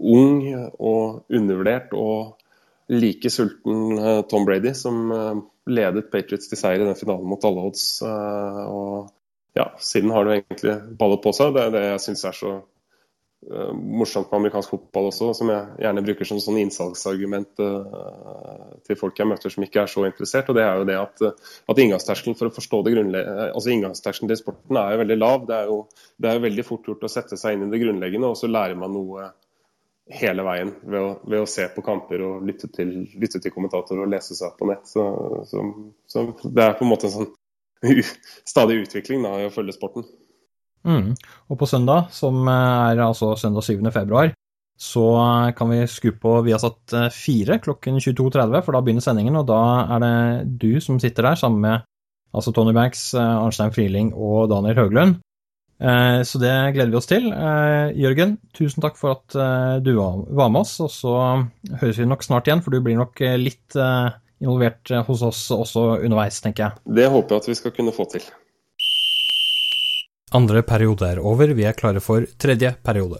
[0.00, 0.36] ung
[0.78, 2.36] og undervurdert og
[2.90, 5.34] like sulten eh, Tom Brady, som eh,
[5.70, 7.84] ledet Patriots til seier i den finalen mot alle odds.
[8.02, 9.10] Eh, og
[9.58, 11.54] ja, siden har det egentlig ballet på seg.
[11.54, 12.54] Det er det jeg syns er så
[13.48, 18.98] uh, morsomt med amerikansk fotball også, som jeg gjerne bruker som sånn innsalgsargument uh, til
[19.00, 20.50] folk jeg møter som ikke er så interessert.
[20.52, 21.26] og Det er jo det at,
[21.72, 22.96] at inngangsterskelen for å forstå det
[23.50, 25.46] altså inngangsterskelen til sporten er jo veldig lav.
[25.48, 25.78] Det er jo,
[26.20, 28.78] det er veldig fort gjort å sette seg inn i det grunnleggende, og så lærer
[28.78, 29.30] man noe
[30.10, 34.04] hele veien ved å, ved å, se på kamper og lytte til, lytte til kommentatorer
[34.04, 34.88] og lese seg på nett.
[34.90, 35.04] Så,
[35.50, 35.66] så,
[36.10, 37.30] så, det er på en måte en sånn
[38.52, 40.08] stadig utvikling da, i å følge sporten.
[40.86, 41.14] Mm.
[41.50, 43.82] Og på søndag, som er altså søndag 7.
[43.92, 44.32] februar,
[44.80, 45.06] så
[45.56, 49.36] kan vi skru på Viasat 4 klokken 22.30, for da begynner sendingen.
[49.36, 49.62] Og da
[49.96, 50.14] er det
[50.62, 51.84] du som sitter der sammen med
[52.32, 55.18] altså Tony Banks, Arnstein Friling og Daniel Høglund.
[55.80, 57.30] Eh, så det gleder vi oss til.
[57.32, 60.76] Eh, Jørgen, tusen takk for at eh, du var med oss.
[60.84, 61.14] Og så
[61.80, 63.78] høres vi nok snart igjen, for du blir nok litt
[64.40, 66.84] involvert hos oss også underveis, tenker jeg.
[67.00, 68.24] Det håper jeg at vi skal kunne få til.
[70.30, 73.18] Andre periode er over, vi er klare for tredje periode.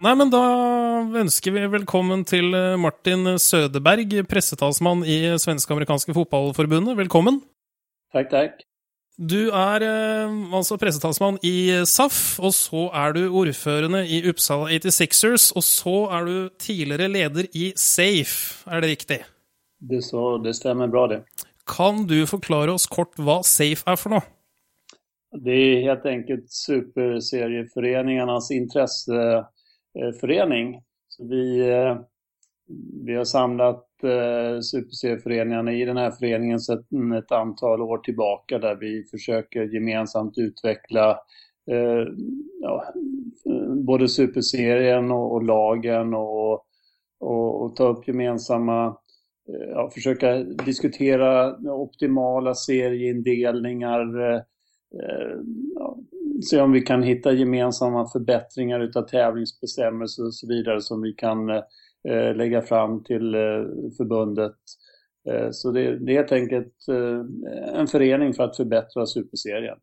[0.00, 0.40] Nei, men da
[1.20, 6.96] ønsker vi velkommen til eh, Martin Sødeberg, pressetalsmann i Svenske-amerikanske fotballforbundet.
[6.96, 7.42] Velkommen.
[8.14, 8.64] Takk, takk.
[9.20, 15.50] Du er eh, altså pressetalsmann i SAF, og så er du ordførende i Uppsala 86ers,
[15.52, 19.24] og så er du tidligere leder i SAFE, er det riktig?
[19.78, 21.24] Det, så, det stemmer bra, det.
[21.66, 24.22] Kan du forklare oss kort hva SAFE er for noe?
[25.36, 30.80] Det er helt enkelt superserieforeningenes interesseforening.
[31.12, 31.96] Så vi, eh,
[33.04, 33.82] vi har samlet
[34.62, 41.08] superserieforeningene i denne foreningen sedan ett antal år tilbake, der vi forsøker gemensamt utvikle
[41.70, 42.04] eh,
[42.60, 42.92] ja,
[43.86, 46.64] både superserien og, och lagen og,
[47.20, 48.96] og, og ta opp gemensamma
[49.46, 54.06] Ja, försöka diskutera optimala serieindelningar,
[55.74, 55.98] ja,
[56.50, 61.48] se om vi kan hitta gemensamma förbättringar utav tävlingsbestämmelser och så vidare som vi kan
[62.08, 63.40] eh, lägga fram till eh,
[63.96, 64.56] förbundet.
[65.30, 69.78] Eh, så det, det, är helt enkelt eh, en förening för att förbättra superserien.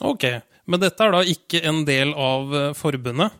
[0.00, 0.40] Okej, okay.
[0.64, 3.32] men detta är då inte en del av eh, förbundet?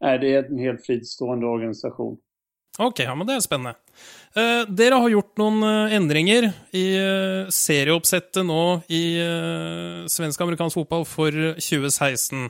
[0.00, 2.18] Nej, det är en helt fristående organisation.
[2.78, 3.78] Okej, okay, ja, men det är spännande.
[4.30, 6.44] Eh, dere har gjort noen eh, endringer
[6.76, 12.46] i eh, serieoppsettet nå i eh, svensk-amerikansk fotball for 2016.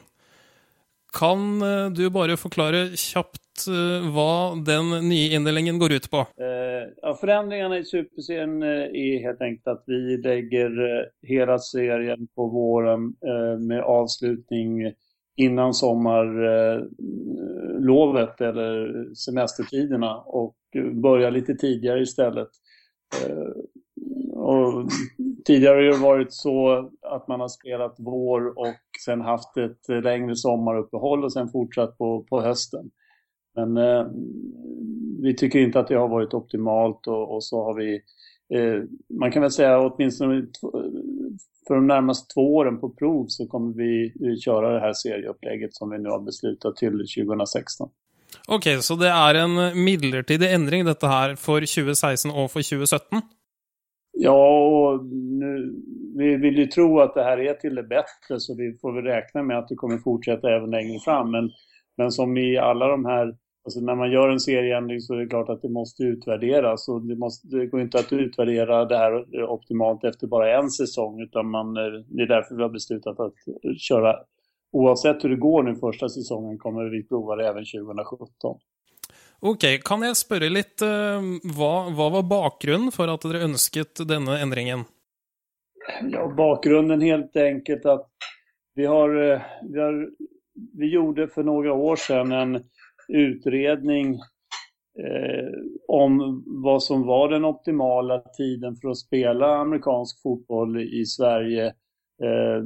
[1.17, 6.27] Kan eh, du bare forklare kjapt eh, hva den nye inndelingen går ut på?
[6.37, 10.77] ja, Forandringene i Superserien er helt enkelt at vi legger
[11.29, 13.15] hele serien på våren
[13.65, 14.91] med avslutning
[15.41, 20.57] innan sommarlovet eller semestertiderna och
[20.93, 22.49] börja lite tidigare istället.
[23.25, 23.53] Eh,
[24.33, 24.89] och
[25.45, 30.37] tidigare har det varit så att man har spelat vår och sen haft ett längre
[30.37, 32.91] sommaruppehåll och sen fortsatt på, på hösten.
[33.55, 34.07] Men eh,
[35.23, 37.95] vi tycker inte att det har varit optimalt och, och så har vi,
[38.55, 38.83] eh,
[39.21, 40.47] man kan väl säga åtminstone
[41.71, 45.91] för de närmaste två åren på prov så kommer vi köra det här serieupplägget som
[45.91, 47.89] vi nu har beslutat till 2016.
[48.49, 53.23] Ok, så det er en midlertidig endring, dette her, for 2016 og for 2017?
[54.19, 55.53] Ja, og nu,
[56.19, 59.13] vi vil jo tro at det her er til det bedre, så vi får vel
[59.13, 61.31] regne med at det kommer fortsette even lenger fram.
[61.31, 61.53] Men,
[61.99, 63.31] men som i alle de her
[63.65, 67.03] Alltså när man gör en serieändring så är det klart att det måste utvärderas och
[67.03, 71.51] det, måste, det går inte att utvärdera det här optimalt efter bara en säsong utan
[71.51, 73.35] man, det är därför vi har beslutat att
[73.79, 74.17] köra
[74.73, 78.59] Oavsett hur det går nu första säsongen kommer vi prova det även 2017.
[79.41, 84.85] Ok, kan jeg spørre litt hva, hva var bakgrunnen for at dere ønsket denne endringen?
[86.13, 88.07] Ja, bakgrunden helt enkelt att
[88.75, 89.09] vi har,
[89.73, 90.09] vi har
[90.79, 92.63] vi gjorde för några år sedan en
[93.11, 94.15] utredning
[94.99, 95.51] eh,
[95.89, 101.67] om vad som var den optimala tiden för att spela amerikansk fotboll i Sverige
[102.23, 102.65] eh,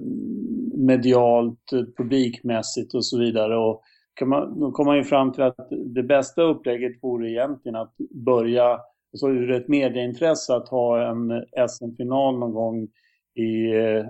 [0.76, 3.57] medialt, publikmässigt och så vidare.
[3.57, 3.83] Och
[4.14, 7.94] kan man, då kom man ju fram till att det bästa upplägget vore egentligen att
[8.11, 8.80] börja,
[9.12, 12.88] alltså ur ett medieintresse, att ha en SM-final någon gång
[13.35, 14.04] i eh,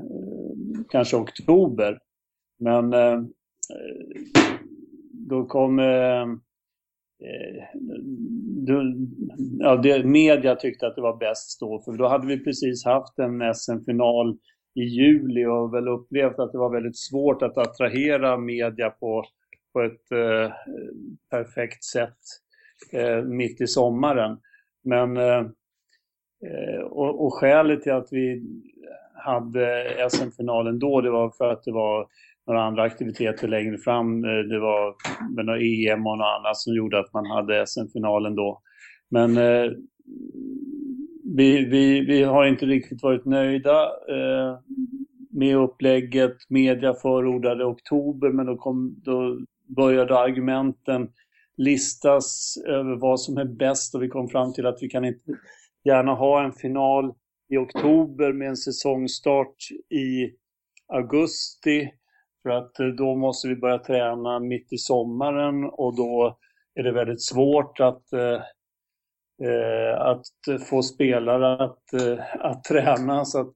[0.89, 1.99] kanske oktober.
[2.59, 3.23] Men eh,
[5.29, 6.27] då kom eh,
[8.67, 8.83] då,
[9.59, 13.19] ja, det, media tyckte att det var bäst då, för då hade vi precis haft
[13.19, 14.39] en SM-final
[14.75, 19.25] i juli och väl upplevt att det var väldigt svårt att attrahera media på,
[19.73, 20.53] på ett eh,
[21.31, 22.19] perfekt sätt
[22.93, 24.39] eh, mitt i sommaren.
[24.85, 25.47] Men eh,
[26.83, 28.43] och, och skälet till att vi
[29.15, 32.09] hade SM-finalen då, det var för att det var
[32.47, 34.25] några andra aktiviteter längre fram.
[34.25, 34.95] Eh, det var
[35.37, 38.63] med några EM och något annat som gjorde att man hade SM-finalen då.
[39.11, 39.71] Men eh,
[41.37, 44.59] vi, vi, vi har inte riktigt varit nöjda eh,
[45.31, 46.37] med upplägget.
[46.49, 49.39] Media förordade oktober, men då, kom, då
[49.77, 51.09] började argumenten
[51.57, 55.33] listas över vad som är bäst och vi kom fram till att vi kan inte
[55.85, 57.15] gärna ha en final
[57.49, 59.57] i oktober med en säsongstart
[59.91, 60.31] i
[60.89, 61.91] augusti
[62.45, 66.39] för att eh, då måste vi börja träna mitt i sommaren och då
[66.75, 68.41] är det väldigt svårt att, eh,
[69.49, 70.27] eh att
[70.69, 73.25] få spelare att, eh, att träna.
[73.25, 73.55] Så att,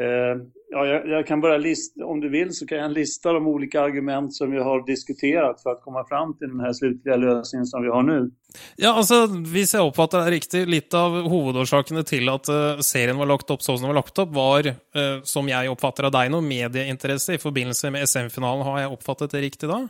[0.00, 3.46] eh, ja, jag, jag, kan bara lista, om du vill så kan jag lista de
[3.46, 7.66] olika argument som vi har diskuterat för att komma fram till den här slutliga lösningen
[7.66, 8.30] som vi har nu.
[8.76, 13.28] Ja, altså, Hvis jeg oppfatter det riktig, litt av hovedårsakene til at uh, serien var
[13.28, 16.32] lagt opp sånn som den var lagt opp, var, uh, som jeg oppfatter av deg,
[16.32, 18.66] noe medieinteresse i forbindelse med SM-finalen.
[18.68, 19.82] Har jeg oppfattet det riktig da?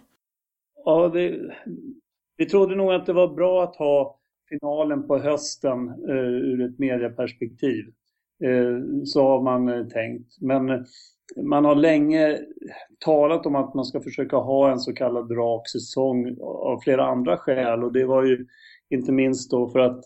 [0.84, 1.26] Ja, det,
[2.38, 6.78] vi trodde nog att det var bra att ha finalen på hösten uh, ur ett
[6.78, 7.92] medieperspektiv.
[8.44, 10.40] Eh, så har man eh, tänkt.
[10.40, 10.80] Men eh,
[11.42, 12.38] man har länge
[13.04, 15.62] talat om att man ska försöka ha en så kallad rak
[16.40, 18.46] av flera andra skäl och det var ju
[18.90, 20.04] inte minst då för att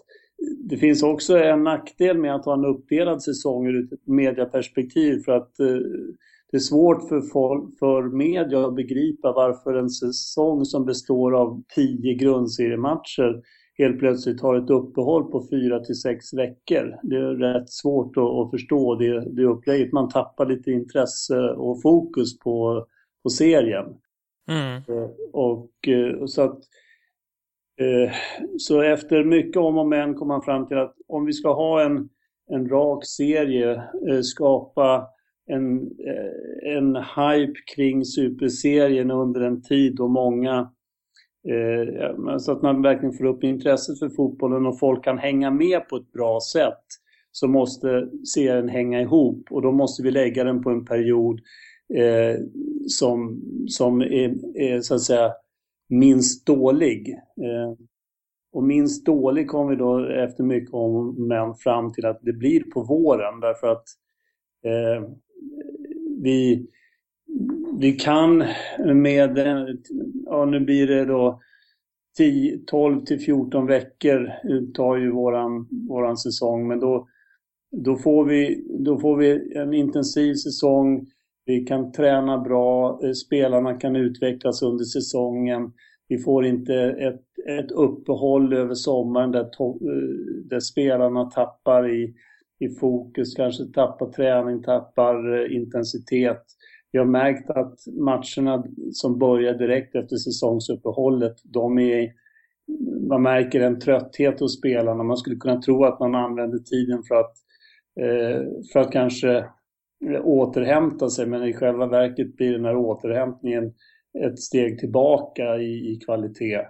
[0.65, 5.33] det finns också en nackdel med att ha en uppdelad säsong ur ett mediaperspektiv för
[5.33, 5.55] att
[6.51, 11.63] det är svårt för, folk, för media att begripa varför en säsong som består av
[11.75, 13.43] tio grundseriematcher
[13.79, 16.99] helt plötsligt har ett uppehåll på fyra till sex veckor.
[17.03, 19.93] Det är rätt svårt att, förstå det, det upplägget.
[19.93, 22.87] Man tappar lite intresse och fokus på,
[23.23, 23.87] på serien.
[24.49, 24.77] Mm.
[24.77, 26.59] Eh, och, eh, så att
[27.81, 28.13] eh,
[28.59, 31.83] så efter mycket om och men kom man fram till att om vi ska ha
[31.83, 32.09] en,
[32.51, 33.83] en rak serie,
[34.23, 35.07] skapa
[35.47, 35.91] en,
[36.63, 40.71] en hype kring superserien under en tid då många
[42.39, 45.97] så att man verkligen får upp intresset för fotbollen och folk kan hänga med på
[45.97, 46.85] ett bra sätt
[47.33, 51.41] så måste serien hänga ihop och då måste vi lägga den på en period
[51.95, 52.41] eh,
[52.87, 55.33] som, som är, är, så att säga
[55.89, 57.09] minst dålig.
[57.37, 57.73] Eh,
[58.53, 62.63] och minst dålig kom vi då efter mycket om men fram till att det blir
[62.71, 63.85] på våren därför att
[64.65, 65.09] eh,
[66.23, 66.67] vi
[67.81, 68.45] vi kan
[68.95, 69.39] med,
[70.27, 71.41] ja nu blir det då
[72.17, 74.33] 10, 12 till 14 veckor
[74.75, 77.09] tar ju våran, våran säsong men då,
[77.71, 81.07] då, får vi, då får vi en intensiv säsong.
[81.45, 85.73] Vi kan träna bra, spelarna kan utvecklas under säsongen.
[86.09, 89.79] Vi får inte ett, ett uppehåll över sommaren där, to,
[90.45, 92.15] där spelarna tappar i,
[92.59, 96.43] i fokus, kanske tappar träning, tappar eh, intensitet
[96.93, 102.13] vi har märkt att matcherna som börjar direkt efter säsongsuppehållet, de är,
[103.09, 105.03] man märker en trötthet hos spelarna.
[105.03, 107.35] Man skulle kunna tro att man använder tiden för att,
[108.01, 109.45] eh, för att kanske
[110.23, 113.73] återhämta sig, men i själva verket blir den här återhämtningen
[114.19, 116.61] ett steg tillbaka i, i kvalitet.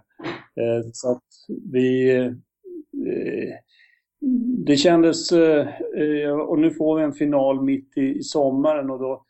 [0.56, 1.28] Eh, så att
[1.72, 2.16] vi...
[2.16, 2.32] Eh,
[4.66, 5.32] det kändes...
[6.48, 9.24] Och nu får vi en final mitt i, i sommaren och då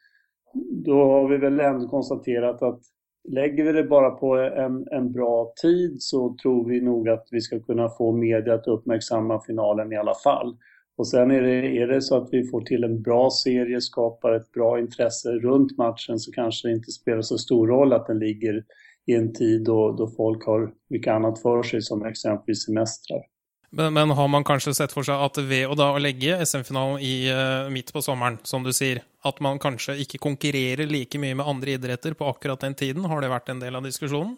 [0.85, 2.81] då har vi väl ändå konstaterat att
[3.29, 7.41] lägger vi det bara på en, en bra tid så tror vi nog att vi
[7.41, 10.57] ska kunna få media att uppmärksamma finalen i alla fall.
[10.97, 14.33] Och sen är det, är det så att vi får till en bra serie, skapar
[14.33, 18.19] ett bra intresse runt matchen så kanske det inte spelar så stor roll att den
[18.19, 18.65] ligger
[19.07, 23.32] i en tid då, då folk har mycket annat för sig, som exempelvis semestrar.
[23.75, 27.71] Men, men, har man kanskje sett for seg at ved å da legge SM-finalen uh,
[27.73, 31.79] midt på sommeren, som du sier, at man kanskje ikke konkurrerer like mye med andre
[31.79, 33.09] idretter på akkurat den tiden?
[33.09, 34.37] Har det vært en del av diskusjonen?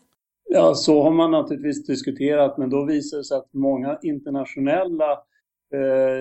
[0.54, 5.08] Ja, så har man naturligvis diskuterat, men da viser det seg at mange internasjonale
[5.74, 6.20] eh,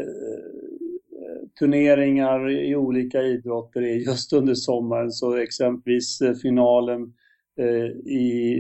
[1.60, 5.12] turneringar i olika idrotter er just under sommaren.
[5.14, 7.23] Så exempelvis eh, finalen Eh,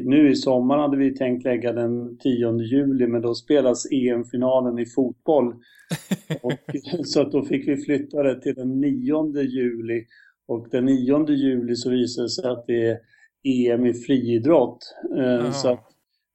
[0.03, 4.85] nu i sommar hade vi tänkt lägga den 10 juli men då spelas EM-finalen i
[4.85, 5.53] fotboll.
[6.41, 6.53] Och,
[7.05, 10.05] så att då fick vi flytta det till den 9 juli.
[10.47, 12.99] Och den 9 juli så visade det sig att det är
[13.43, 14.77] EM i friidrott.
[15.17, 15.79] Eh, så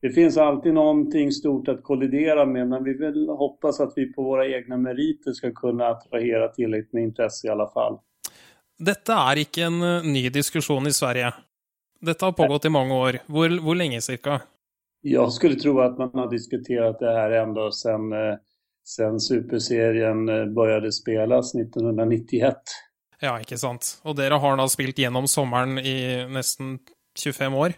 [0.01, 4.23] det finns alltid någonting stort att kollidera med men vi vill hoppas att vi på
[4.23, 7.99] våra egna meriter ska kunna attrahera tillräckligt med intresse i alla fall.
[8.79, 11.33] Detta er ikke en eh, ny diskussion i Sverige.
[12.01, 13.21] Dette har pågått i mange år.
[13.27, 14.41] Hvor, hvor lenge cirka?
[15.07, 18.37] Jeg skulle tro at man har diskutert det her enda sen, eh,
[18.87, 22.79] sen superserien eh, spelas spilles 1991.
[23.23, 23.97] Ja, ikke sant.
[24.07, 26.79] Og dere har da spilt gjennom sommeren i nesten
[27.19, 27.75] 25 år?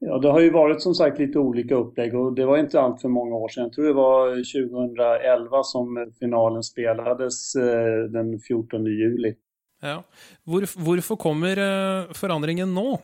[0.00, 3.10] Ja, det har jo vært som sagt litt ulike opplegg og det var ikke altfor
[3.10, 3.66] mange år siden.
[3.68, 8.86] Jeg tror det var 2011 som finalen spilles eh, den 14.
[8.86, 9.34] juli.
[9.80, 10.02] Ja.
[10.44, 12.98] Hvor, hvorfor kommer uh, forandringen nå?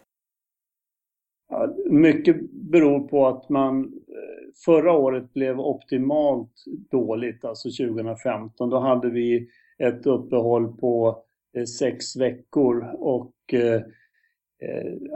[1.52, 8.70] Ja, mye beror på at man eh, förra året ble optimalt dårlig, altså 2015.
[8.72, 9.28] Da hadde vi
[9.78, 10.94] et uppehåll på
[11.56, 13.82] eh, sex veckor och eh,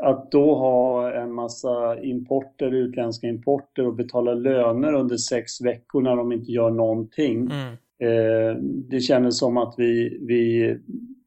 [0.02, 6.16] att då ha en massa importer, utländska importer och betala löner under sex veckor när
[6.16, 7.50] de inte gör någonting.
[7.50, 7.76] Mm.
[8.02, 10.76] Eh, det kändes som att vi, vi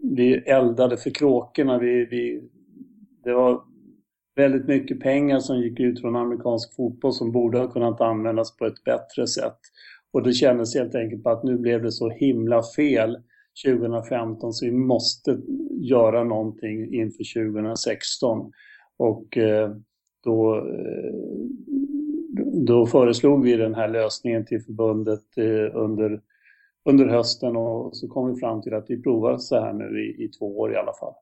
[0.03, 1.79] vi eldade för kråkorna.
[1.79, 2.41] Vi, vi,
[3.23, 3.61] det var
[4.35, 8.65] väldigt mycket pengar som gick ut från amerikansk fotboll som borde ha kunnat användas på
[8.65, 9.57] ett bättre sätt.
[10.13, 13.17] Och det kändes helt enkelt på att nu blev det så himla fel
[13.65, 15.39] 2015 så vi måste
[15.71, 18.51] göra någonting inför 2016.
[18.97, 19.71] Och eh,
[20.23, 21.13] då, eh,
[22.65, 26.21] då föreslog vi den här lösningen till förbundet eh, under
[26.89, 30.07] under høsten, og så kom vi fram til at vi prøver så her nå i,
[30.25, 31.13] i to år i alle fall.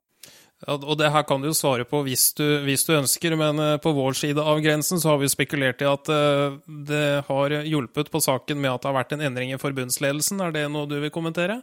[0.67, 3.59] Ja, og Det her kan du jo svare på hvis du, hvis du, ønsker, men
[3.63, 7.55] eh, på vår side av grensen så har vi spekulert i at eh, det har
[7.63, 10.43] hjulpet på saken med at det har vært en endring i forbundsledelsen.
[10.43, 11.61] Er det noe du vil kommentere?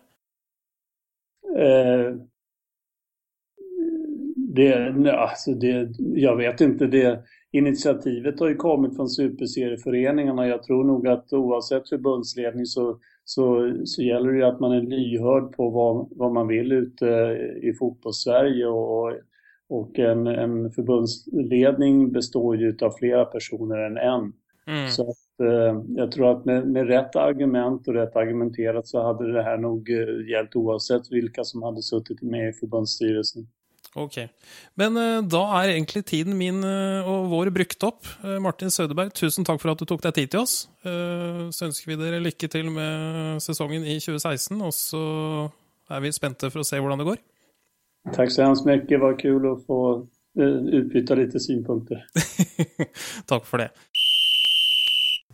[1.57, 2.17] Eh,
[4.57, 4.71] det,
[5.13, 5.75] altså det,
[6.17, 6.89] jeg vet ikke.
[6.89, 7.05] Det,
[7.57, 10.49] initiativet har jo kommet fra superserieforeningene.
[10.49, 12.95] Jeg tror nok at uansett forbundsledning så
[13.29, 17.07] så, så gäller det att man är lyhörd på vad, vad man vill ute
[17.63, 19.13] i fotbollssverige och,
[19.69, 24.33] och en, en förbundsledning består ju av flera personer än en.
[24.67, 24.89] Mm.
[24.89, 29.33] Så att, eh, jag tror att med, med, rätt argument och rätt argumenterat så hade
[29.33, 33.47] det här nog eh, gällt oavsett vilka som hade suttit med i förbundsstyrelsen.
[33.97, 34.19] Ok.
[34.77, 38.05] Men uh, da er egentlig tiden min uh, og vår brukt opp.
[38.21, 40.67] Uh, Martin Sødeberg, tusen takk for at du tok deg tid til oss.
[40.87, 45.01] så ønsker vi dere lykke til med sesongen i 2016, og så
[45.91, 47.19] er vi spente for å se hvordan det går.
[48.15, 48.85] Takk så hemskt mye.
[48.87, 49.81] Det var kult å få
[50.37, 52.05] utbytte litt synpunkter.
[53.31, 53.73] takk for det.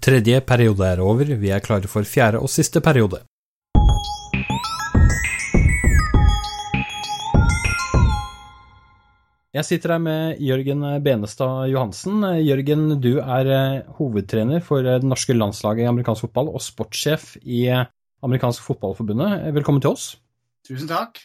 [0.02, 1.34] Tredje periode er over.
[1.38, 3.20] Vi er klare for fjerde og siste periode.
[9.52, 12.22] Jeg sitter her med Jørgen Benestad Johansen.
[12.40, 17.66] Jørgen, du er eh, hovedtrener for det norske landslaget i amerikansk fotball og sportssjef i
[17.68, 19.52] Amerikansk Fotballforbundet.
[19.52, 20.06] Velkommen til oss.
[20.64, 21.20] Tusen takk.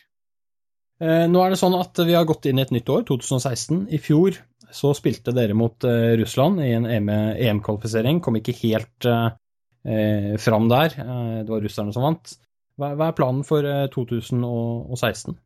[1.00, 3.86] Eh, nå er det sånn at vi har gått inn i et nytt år, 2016.
[3.96, 4.42] I fjor
[4.76, 8.20] så spilte dere mot eh, Russland i en EM-kvalifisering.
[8.26, 11.00] Kom ikke helt eh, fram der.
[11.00, 12.36] Det var russerne som vant.
[12.76, 13.63] Hva er planen for
[13.96, 15.40] 2016?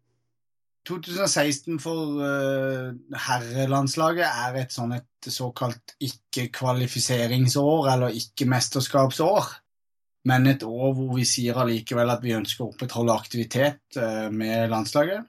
[0.88, 2.92] 2016 for uh,
[3.28, 9.52] herrelandslaget er et sånn et såkalt ikke-kvalifiseringsår, eller ikke-mesterskapsår.
[10.30, 14.70] Men et år hvor vi sier allikevel at vi ønsker å opprettholde aktivitet uh, med
[14.74, 15.26] landslaget.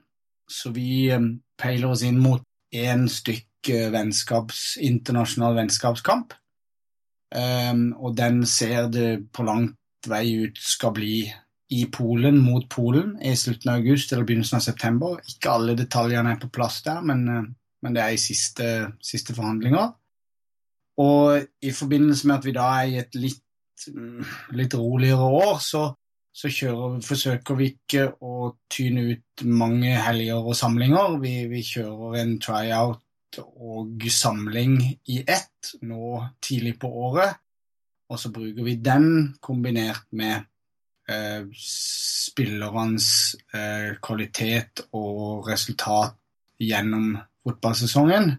[0.49, 2.43] Så vi um, peiler oss inn mot
[2.73, 6.33] én stykke vennskaps, internasjonal vennskapskamp.
[7.33, 9.77] Um, og den ser det på langt
[10.09, 11.15] vei ut skal bli
[11.73, 15.17] i Polen mot Polen i slutten av august eller begynnelsen av september.
[15.29, 17.49] Ikke alle detaljene er på plass der, men, eh,
[17.83, 18.67] men det er i siste,
[19.01, 19.93] siste, forhandlinger.
[21.01, 24.25] Og i forbindelse med at vi da er i et litt, mm,
[24.59, 25.87] litt roligere år, så,
[26.33, 31.17] så kjører, forsøker vi ikke å tyne ut mange helger og samlinger.
[31.23, 33.01] Vi, vi kjører en tryout
[33.41, 34.77] og samling
[35.09, 37.39] i ett nå tidlig på året.
[38.13, 40.45] Og så bruker vi den kombinert med
[41.09, 43.07] eh, spillernes
[43.53, 46.15] eh, kvalitet og resultat
[46.61, 48.31] gjennom fotballsesongen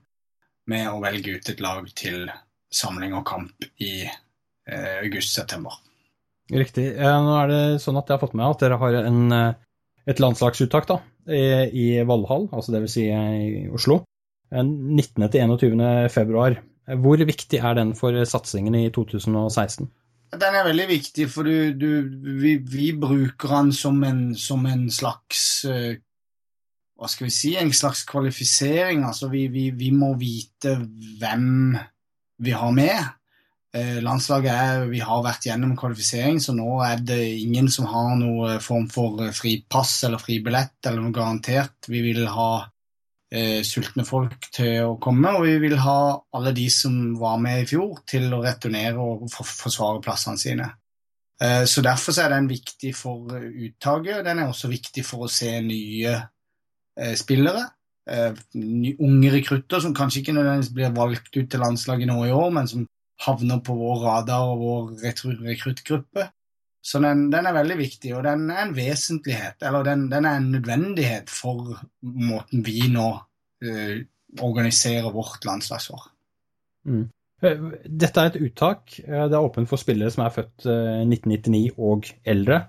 [0.71, 2.29] med å velge ut et lag til
[2.75, 5.77] samling og kamp i eh, august-september.
[6.53, 6.91] Riktig.
[7.01, 9.55] Nå er det sånn at jeg har fått med at dere har en, eh,
[10.09, 12.97] et landslagsuttak da, i, i Valhall, altså dvs.
[12.97, 14.03] Si i Oslo,
[14.55, 15.25] 19.
[15.33, 15.85] til 21.
[16.12, 16.59] februar.
[17.01, 19.89] Hvor viktig er den for satsingen i 2016?
[20.41, 21.89] Den er veldig viktig, for du, du,
[22.41, 26.01] vi, vi, bruker den som en, som en, slags eh,
[26.99, 27.55] Hva skal vi si?
[27.59, 29.05] En slags kvalifisering.
[29.07, 30.76] Altså, vi, vi, vi må vite
[31.20, 31.76] hvem
[32.45, 33.12] vi har med.
[33.74, 38.14] Eh, landslaget er, Vi har vært gjennom kvalifisering, så nå er det ingen som har
[38.20, 41.91] noen form for fripass eller fribillett eller noe garantert.
[41.91, 42.51] Vi vil ha
[43.35, 45.99] eh, sultne folk til å komme, og vi vil ha
[46.37, 50.70] alle de som var med i fjor, til å returnere og forsvare plassene sine.
[51.43, 54.24] Eh, så Derfor er den viktig for uttaket.
[54.26, 57.66] Den er også viktig for å se nye eh, spillere.
[58.07, 62.51] Eh, unge rekrutter som kanskje ikke nødvendigvis blir valgt ut til landslaget nå i år,
[62.55, 62.87] men som
[63.24, 66.28] havner på vår radar og vår rekruttgruppe.
[66.85, 70.37] Så den, den, er veldig viktig, og den er en vesentlighet, eller den, den er
[70.37, 73.07] en nødvendighet for måten vi nå
[73.64, 73.95] uh,
[74.45, 76.03] organiserer vårt landslagsår.
[76.85, 77.07] Mm.
[77.45, 78.99] Eh, dette er et uttak.
[79.01, 82.66] Eh, det er åpent for spillere som er født 1999 og eldre.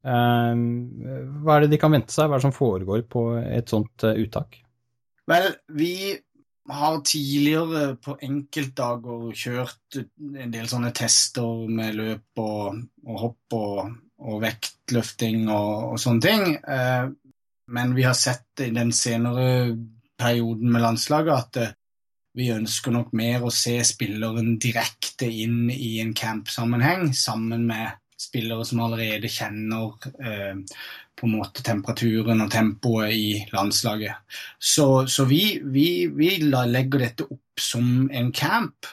[0.00, 2.30] Hva er det de kan vente seg?
[2.30, 4.56] Hva er det som foregår på et sånt uttak?
[5.28, 5.92] Vel, vi
[6.70, 13.96] har tidligere på enkeltdager kjørt en del sånne tester med løp og, og hopp og,
[14.20, 16.54] og, vektløfting og, og sånne ting.
[16.60, 17.10] Eh,
[17.70, 19.76] men vi har sett i den senere
[20.20, 21.76] perioden med landslaget at eh,
[22.38, 28.66] vi ønsker nok mer å se spilleren direkte inn i en camp-sammenheng, sammen med spillere
[28.68, 30.60] som allerede kjenner eh,
[31.20, 34.24] på en måte temperaturen og tempoet i landslaget.
[34.58, 38.88] Så, så vi, vi, vi, legger dette opp som en camp,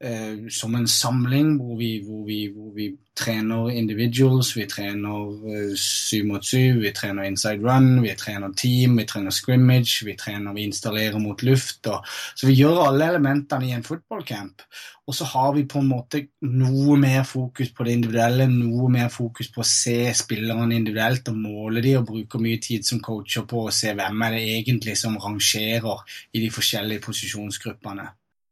[0.00, 2.24] eh, som en samling hvor vi, hvor,
[2.54, 8.12] hvor vi, trener individuals, vi trener eh, syv mot syv, vi trener inside run, vi
[8.18, 11.86] trener team, vi trener scrimmage, vi trener, vi installerer mot luft.
[11.86, 12.04] Og,
[12.36, 14.66] så vi gjør alle elementene i en fotballcamp.
[15.06, 19.08] Og så har vi på en måte noe mer fokus på det individuelle, noe mer
[19.14, 23.46] fokus på å se spillerne individuelt og måle de, og bruker mye tid som coacher
[23.48, 28.10] på å se hvem er det egentlig som rangerer i de forskjellige posisjonsgruppene.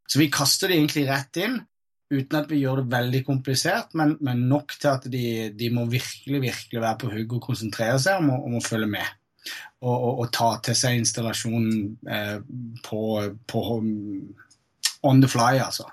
[0.09, 1.59] Så vi kaster det egentlig rett inn,
[2.13, 5.25] uten at vi gjør det veldig komplisert, men, men nok til at de,
[5.57, 9.21] de, må virkelig virkelig være på hugget og konsentrere seg om om å følge med.
[9.85, 11.75] Og, og, og, ta til seg installasjonen
[12.09, 12.39] eh,
[12.85, 13.03] på,
[13.51, 13.65] på
[15.05, 15.89] on the fly, altså.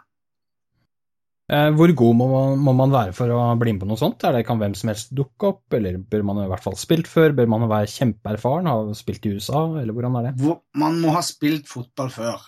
[1.52, 4.24] Eh, hvor god må man, må man, være for å bli med på noe sånt?
[4.24, 6.80] Er det Kan hvem som helst dukke opp, eller bør man i hvert fall ha
[6.80, 7.36] spilt før?
[7.36, 10.56] Bør man være kjempeerfaren, ha spilt i USA, eller hvordan er det?
[10.80, 12.46] Man må ha spilt fotball før.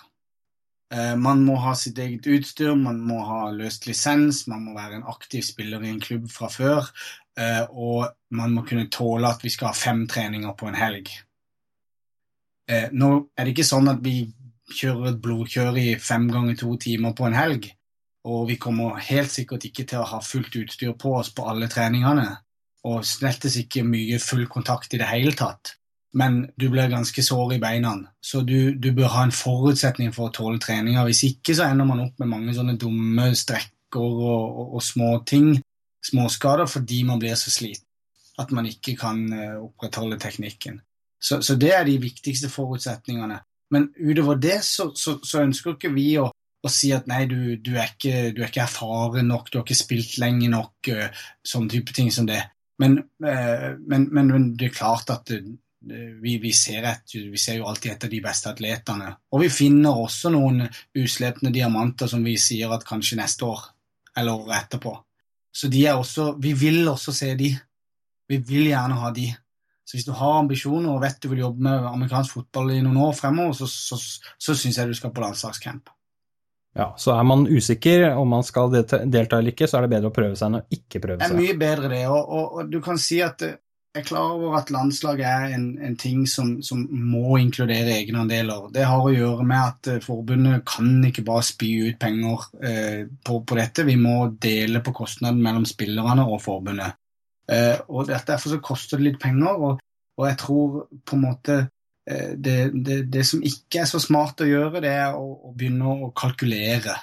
[0.91, 4.99] Eh, man må ha sitt eget utstyr, man må ha løst lisens, man må være
[4.99, 6.89] en aktiv spiller i en klubb fra før,
[7.39, 11.13] eh, og man må kunne tåle at vi skal ha fem treninger på en helg.
[12.73, 14.21] Nå er det ikke sånn at vi
[14.71, 17.67] kjører et blodkjør i fem ganger to timer på en helg.
[18.23, 21.67] Og vi kommer helt sikkert ikke til å ha fullt utstyr på oss på alle
[21.71, 22.29] treningene.
[22.87, 25.75] Og slettes ikke mye full kontakt i det hele tatt.
[26.13, 30.29] Men du blir ganske sår i beina, så du, du bør ha en forutsetning for
[30.29, 31.05] å tåle treninga.
[31.07, 35.15] Hvis ikke så ender man opp med mange sånne dumme strekker og, og, og små
[35.25, 35.55] ting,
[36.05, 37.87] småskader, fordi man blir så sliten
[38.41, 40.79] at man ikke kan uh, opprettholde teknikken.
[41.21, 43.37] Så, så, det er de viktigste forutsetningene.
[43.73, 46.29] Men utover det så, så, så ønsker ikke vi å
[46.63, 49.65] og si at nei, du, du, er ikke, du, er ikke, erfaren nok, du har
[49.65, 50.87] ikke spilt lenge nok,
[51.43, 52.39] sånn type ting som det.
[52.79, 55.33] Men, uh, men, men, det er klart at
[55.83, 59.09] vi, vi, ser et, vi, ser jo alltid etter de beste atletene.
[59.35, 60.63] Og vi finner også noen
[60.99, 63.65] uslepne diamanter som vi sier at kanskje neste år,
[64.17, 64.95] eller året etterpå.
[65.53, 67.51] Så de er også, vi vil også se de.
[68.29, 69.27] Vi vil gjerne ha de.
[69.83, 73.01] Så hvis du har ambisjoner og vet du vil jobbe med amerikansk fotball i noen
[73.03, 73.99] år fremover, så, så,
[74.39, 75.91] så, syns jeg du skal på landslagscamp.
[76.73, 80.09] Ja, Så er man usikker om man skal delta eller ikke, så er det bedre
[80.09, 81.35] å prøve seg enn å ikke prøve seg.
[81.35, 83.59] Det er mye bedre det, og, og, og du kan si at jeg
[83.93, 88.71] er klar over at landslag er en, en ting som, som, må inkludere egenandeler.
[88.73, 93.03] Det har å gjøre med at eh, forbundet kan ikke bare spy ut penger eh,
[93.25, 93.85] på, på, dette.
[93.85, 96.97] Vi må dele på kostnaden mellom spillerne og forbundet.
[97.51, 99.87] Eh, og Derfor så koster det litt penger, og,
[100.17, 104.41] og jeg tror på en måte eh, det, det, det, som ikke er så smart
[104.41, 106.97] å gjøre, det er å, å begynne å kalkulere.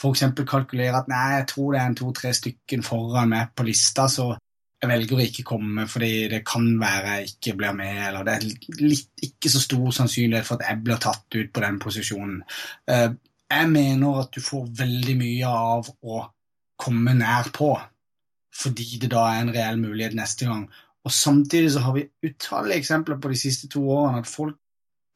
[0.00, 0.30] F.eks.
[0.48, 4.32] kalkulere at nei, jeg tror det er en to-tre stykken foran meg på lista, så
[4.80, 8.36] jeg velger å ikke komme fordi det kan være jeg ikke blir med, eller det
[8.36, 8.46] er
[8.80, 12.38] litt, ikke så stor sannsynlighet for at jeg blir tatt ut på den posisjonen.
[12.88, 13.10] Eh,
[13.50, 16.22] jeg mener at du får veldig mye av å
[16.80, 17.74] komme nær på,
[18.56, 20.64] fordi det da er en reell mulighet neste gang.
[21.04, 24.56] Og Samtidig så har vi utallige eksempler på de siste to årene at folk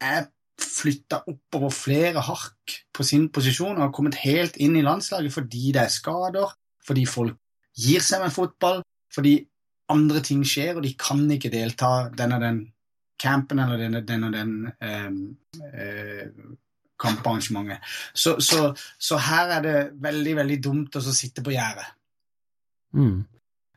[0.04, 0.26] er
[0.60, 5.72] flytta oppover flere hark på sin posisjon og har kommet helt inn i landslaget fordi
[5.74, 6.52] det er skader,
[6.86, 7.40] fordi folk
[7.74, 8.82] gir seg med fotball,
[9.14, 9.38] fordi
[9.92, 12.60] andre ting skjer, og de kan ikke delta den og den
[13.20, 15.10] campen eller den, den og den eh,
[15.74, 16.24] eh,
[17.00, 17.84] kamparrangementet.
[18.14, 21.86] Så, så, så, her er det veldig, veldig dumt å sitte på gjerdet.
[22.94, 23.22] Mm.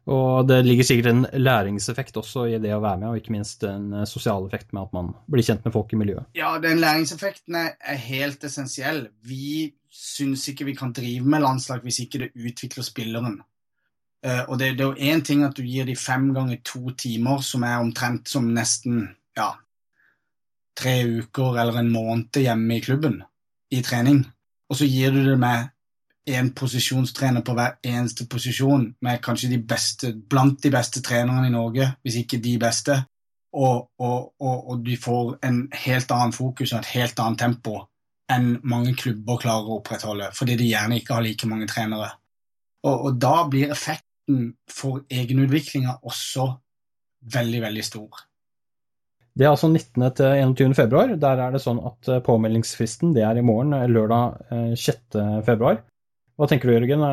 [0.08, 3.66] Og det ligger sikkert en læringseffekt også i det å være med, og ikke minst
[3.68, 6.30] en eh, sosial effekt med at man blir kjent med folk i miljøet.
[6.38, 9.08] Ja, den læringseffekten er helt essensiell.
[9.28, 13.42] Vi syns ikke vi kan drive med landslag hvis ikke det utvikler spilleren.
[14.26, 16.90] Uh, og det, det, er jo én ting at du gir de fem ganger to
[16.98, 19.04] timer, som er omtrent som nesten
[19.38, 19.52] ja,
[20.78, 23.22] tre uker eller en måned hjemme i klubben
[23.72, 24.24] i trening.
[24.70, 25.70] Og så gir du det med
[26.28, 31.54] én posisjonstrener på hver eneste posisjon, med kanskje de beste, blant de beste trenerne i
[31.54, 32.98] Norge, hvis ikke de beste.
[33.54, 37.80] Og, og, og, og de får en helt annen fokus og et helt annet tempo
[38.28, 42.10] enn mange klubber klarer å opprettholde, fordi de gjerne ikke har like mange trenere.
[42.84, 43.72] Og, og da blir
[44.28, 46.48] effekt for egenutviklinga også
[47.34, 48.24] veldig, veldig stor.
[49.38, 50.02] Det er altså 19.
[50.18, 50.74] til 21.
[50.76, 51.14] februar.
[51.16, 55.16] Der er det sånn at eh, påmeldingsfristen det er i morgen, eh, lørdag 6.
[55.16, 55.84] Eh, februar.
[56.38, 57.06] Hva tenker du, Jørgen?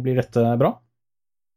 [0.00, 0.74] Blir dette bra?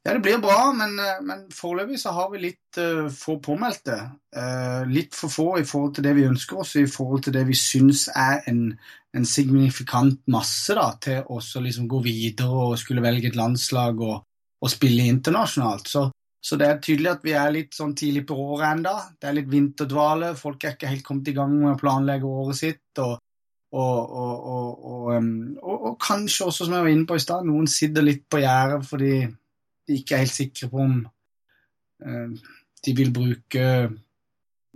[0.03, 3.95] Ja, det blir bra, men, men foreløpig så har vi litt uh, få påmeldte.
[4.35, 7.45] Uh, litt for få i forhold til det vi ønsker oss, i forhold til det
[7.47, 8.73] vi syns er en,
[9.15, 14.27] en signifikant masse da, til å liksom gå videre og skulle velge et landslag og,
[14.63, 15.89] å spille internasjonalt.
[15.91, 16.05] Så,
[16.39, 18.95] så, det er tydelig at vi er litt sånn tidlig på året enda.
[19.19, 20.33] Det er litt vinterdvale.
[20.39, 23.03] Folk er ikke helt kommet i gang med å planlegge året sitt.
[23.03, 23.15] Og,
[23.73, 24.17] og,
[24.53, 25.13] og,
[25.63, 28.83] og kanskje også, som jeg var inne på i stad, noen sitter litt på gjerdet
[28.87, 29.13] fordi
[29.83, 32.51] de ikke er helt sikre på om uh,
[32.85, 33.63] de vil bruke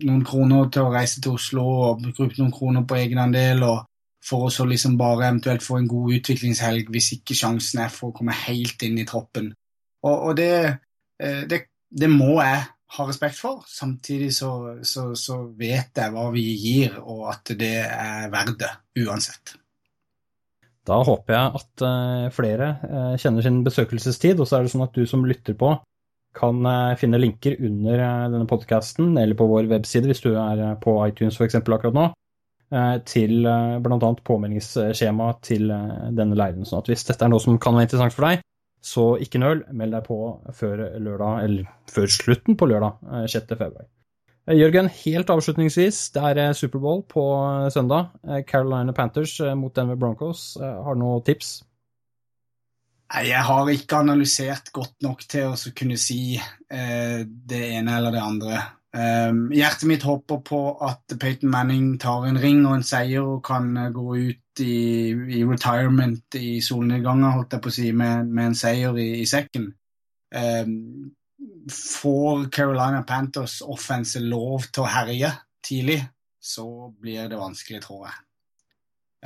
[0.03, 3.63] noen kroner til å reise til Oslo og bruke noen kroner på egenandel.
[3.63, 3.85] og
[4.27, 8.17] for å liksom bare eventuelt få en god utviklingshelg hvis ikke sjansen er for å
[8.17, 9.53] komme helt inn i troppen.
[10.05, 10.51] Og, og det,
[11.19, 12.63] eh, det, det, må jeg
[12.97, 13.63] ha respekt for.
[13.69, 14.51] Samtidig så,
[14.85, 18.73] så, så, vet jeg hva vi gir, og at det er verdt det
[19.05, 19.57] uansett.
[20.87, 24.87] Da håper jeg at eh, flere eh, kjenner sin besøkelsestid, og så er det sånn
[24.87, 25.75] at du som lytter på,
[26.37, 26.59] kan
[27.01, 31.55] finne linker under denne podkasten eller på vår webside hvis du er på iTunes f.eks.
[31.57, 32.03] akkurat nå,
[33.09, 34.09] til bl.a.
[34.29, 36.67] påmeldingsskjema til denne leiren.
[36.67, 38.45] sånn at hvis dette er noe som kan være interessant for deg,
[38.83, 40.17] så ikke nøl, meld deg på
[40.55, 43.37] før lørdag, eller før slutten på lørdag 6.
[43.39, 43.87] Eh, februar.
[44.47, 47.23] Eh, Jørgen, helt avslutningsvis, det er eh, Superbowl på
[47.73, 48.13] søndag.
[48.47, 50.57] Carolina Panthers mot Denver Broncos.
[50.61, 51.57] Har du noen tips?
[53.07, 56.35] Jeg har ikke analysert godt nok til å kunne si
[56.67, 58.57] det ene eller det andre.
[58.97, 63.43] Um, hjertet mitt håper på at Peyton Manning tar en ring og en seier og
[63.45, 68.51] kan gå ut i, i retirement i solnedganger, holdt jeg på å si, med, med
[68.51, 69.69] en seier i, i sekken.
[70.33, 71.11] Um,
[71.69, 75.33] får Carolina Panthers offense lov til å herje
[75.67, 75.99] tidlig,
[76.41, 76.65] så
[76.97, 78.26] blir det vanskelig, tror jeg.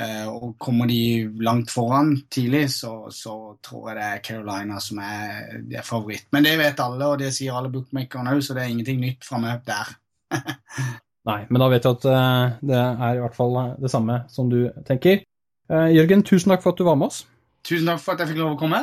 [0.01, 5.01] Uh, og kommer de langt foran tidlig, så, så, tror jeg det er Carolina som
[5.03, 6.25] er, er, favoritt.
[6.33, 9.27] Men det vet alle, og det sier alle bookmakerne òg, så det er ingenting nytt
[9.27, 9.91] fra meg der.
[11.29, 14.23] Nei, men da vet jeg at uh, det er i hvert fall eh, det samme
[14.31, 15.21] som du tenker.
[15.71, 17.21] Jørgen, tusen takk for at du var med oss.
[17.63, 18.81] Tusen takk for at jeg fikk lov å komme.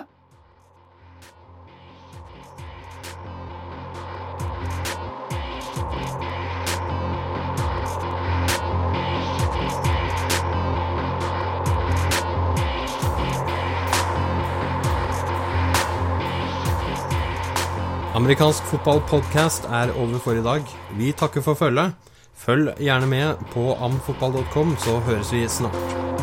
[18.29, 20.66] Amerikansk fotballpodkast er over for i dag.
[20.99, 21.95] Vi takker for følget.
[22.37, 26.18] Følg gjerne med på amfotball.com, så høres vi snart.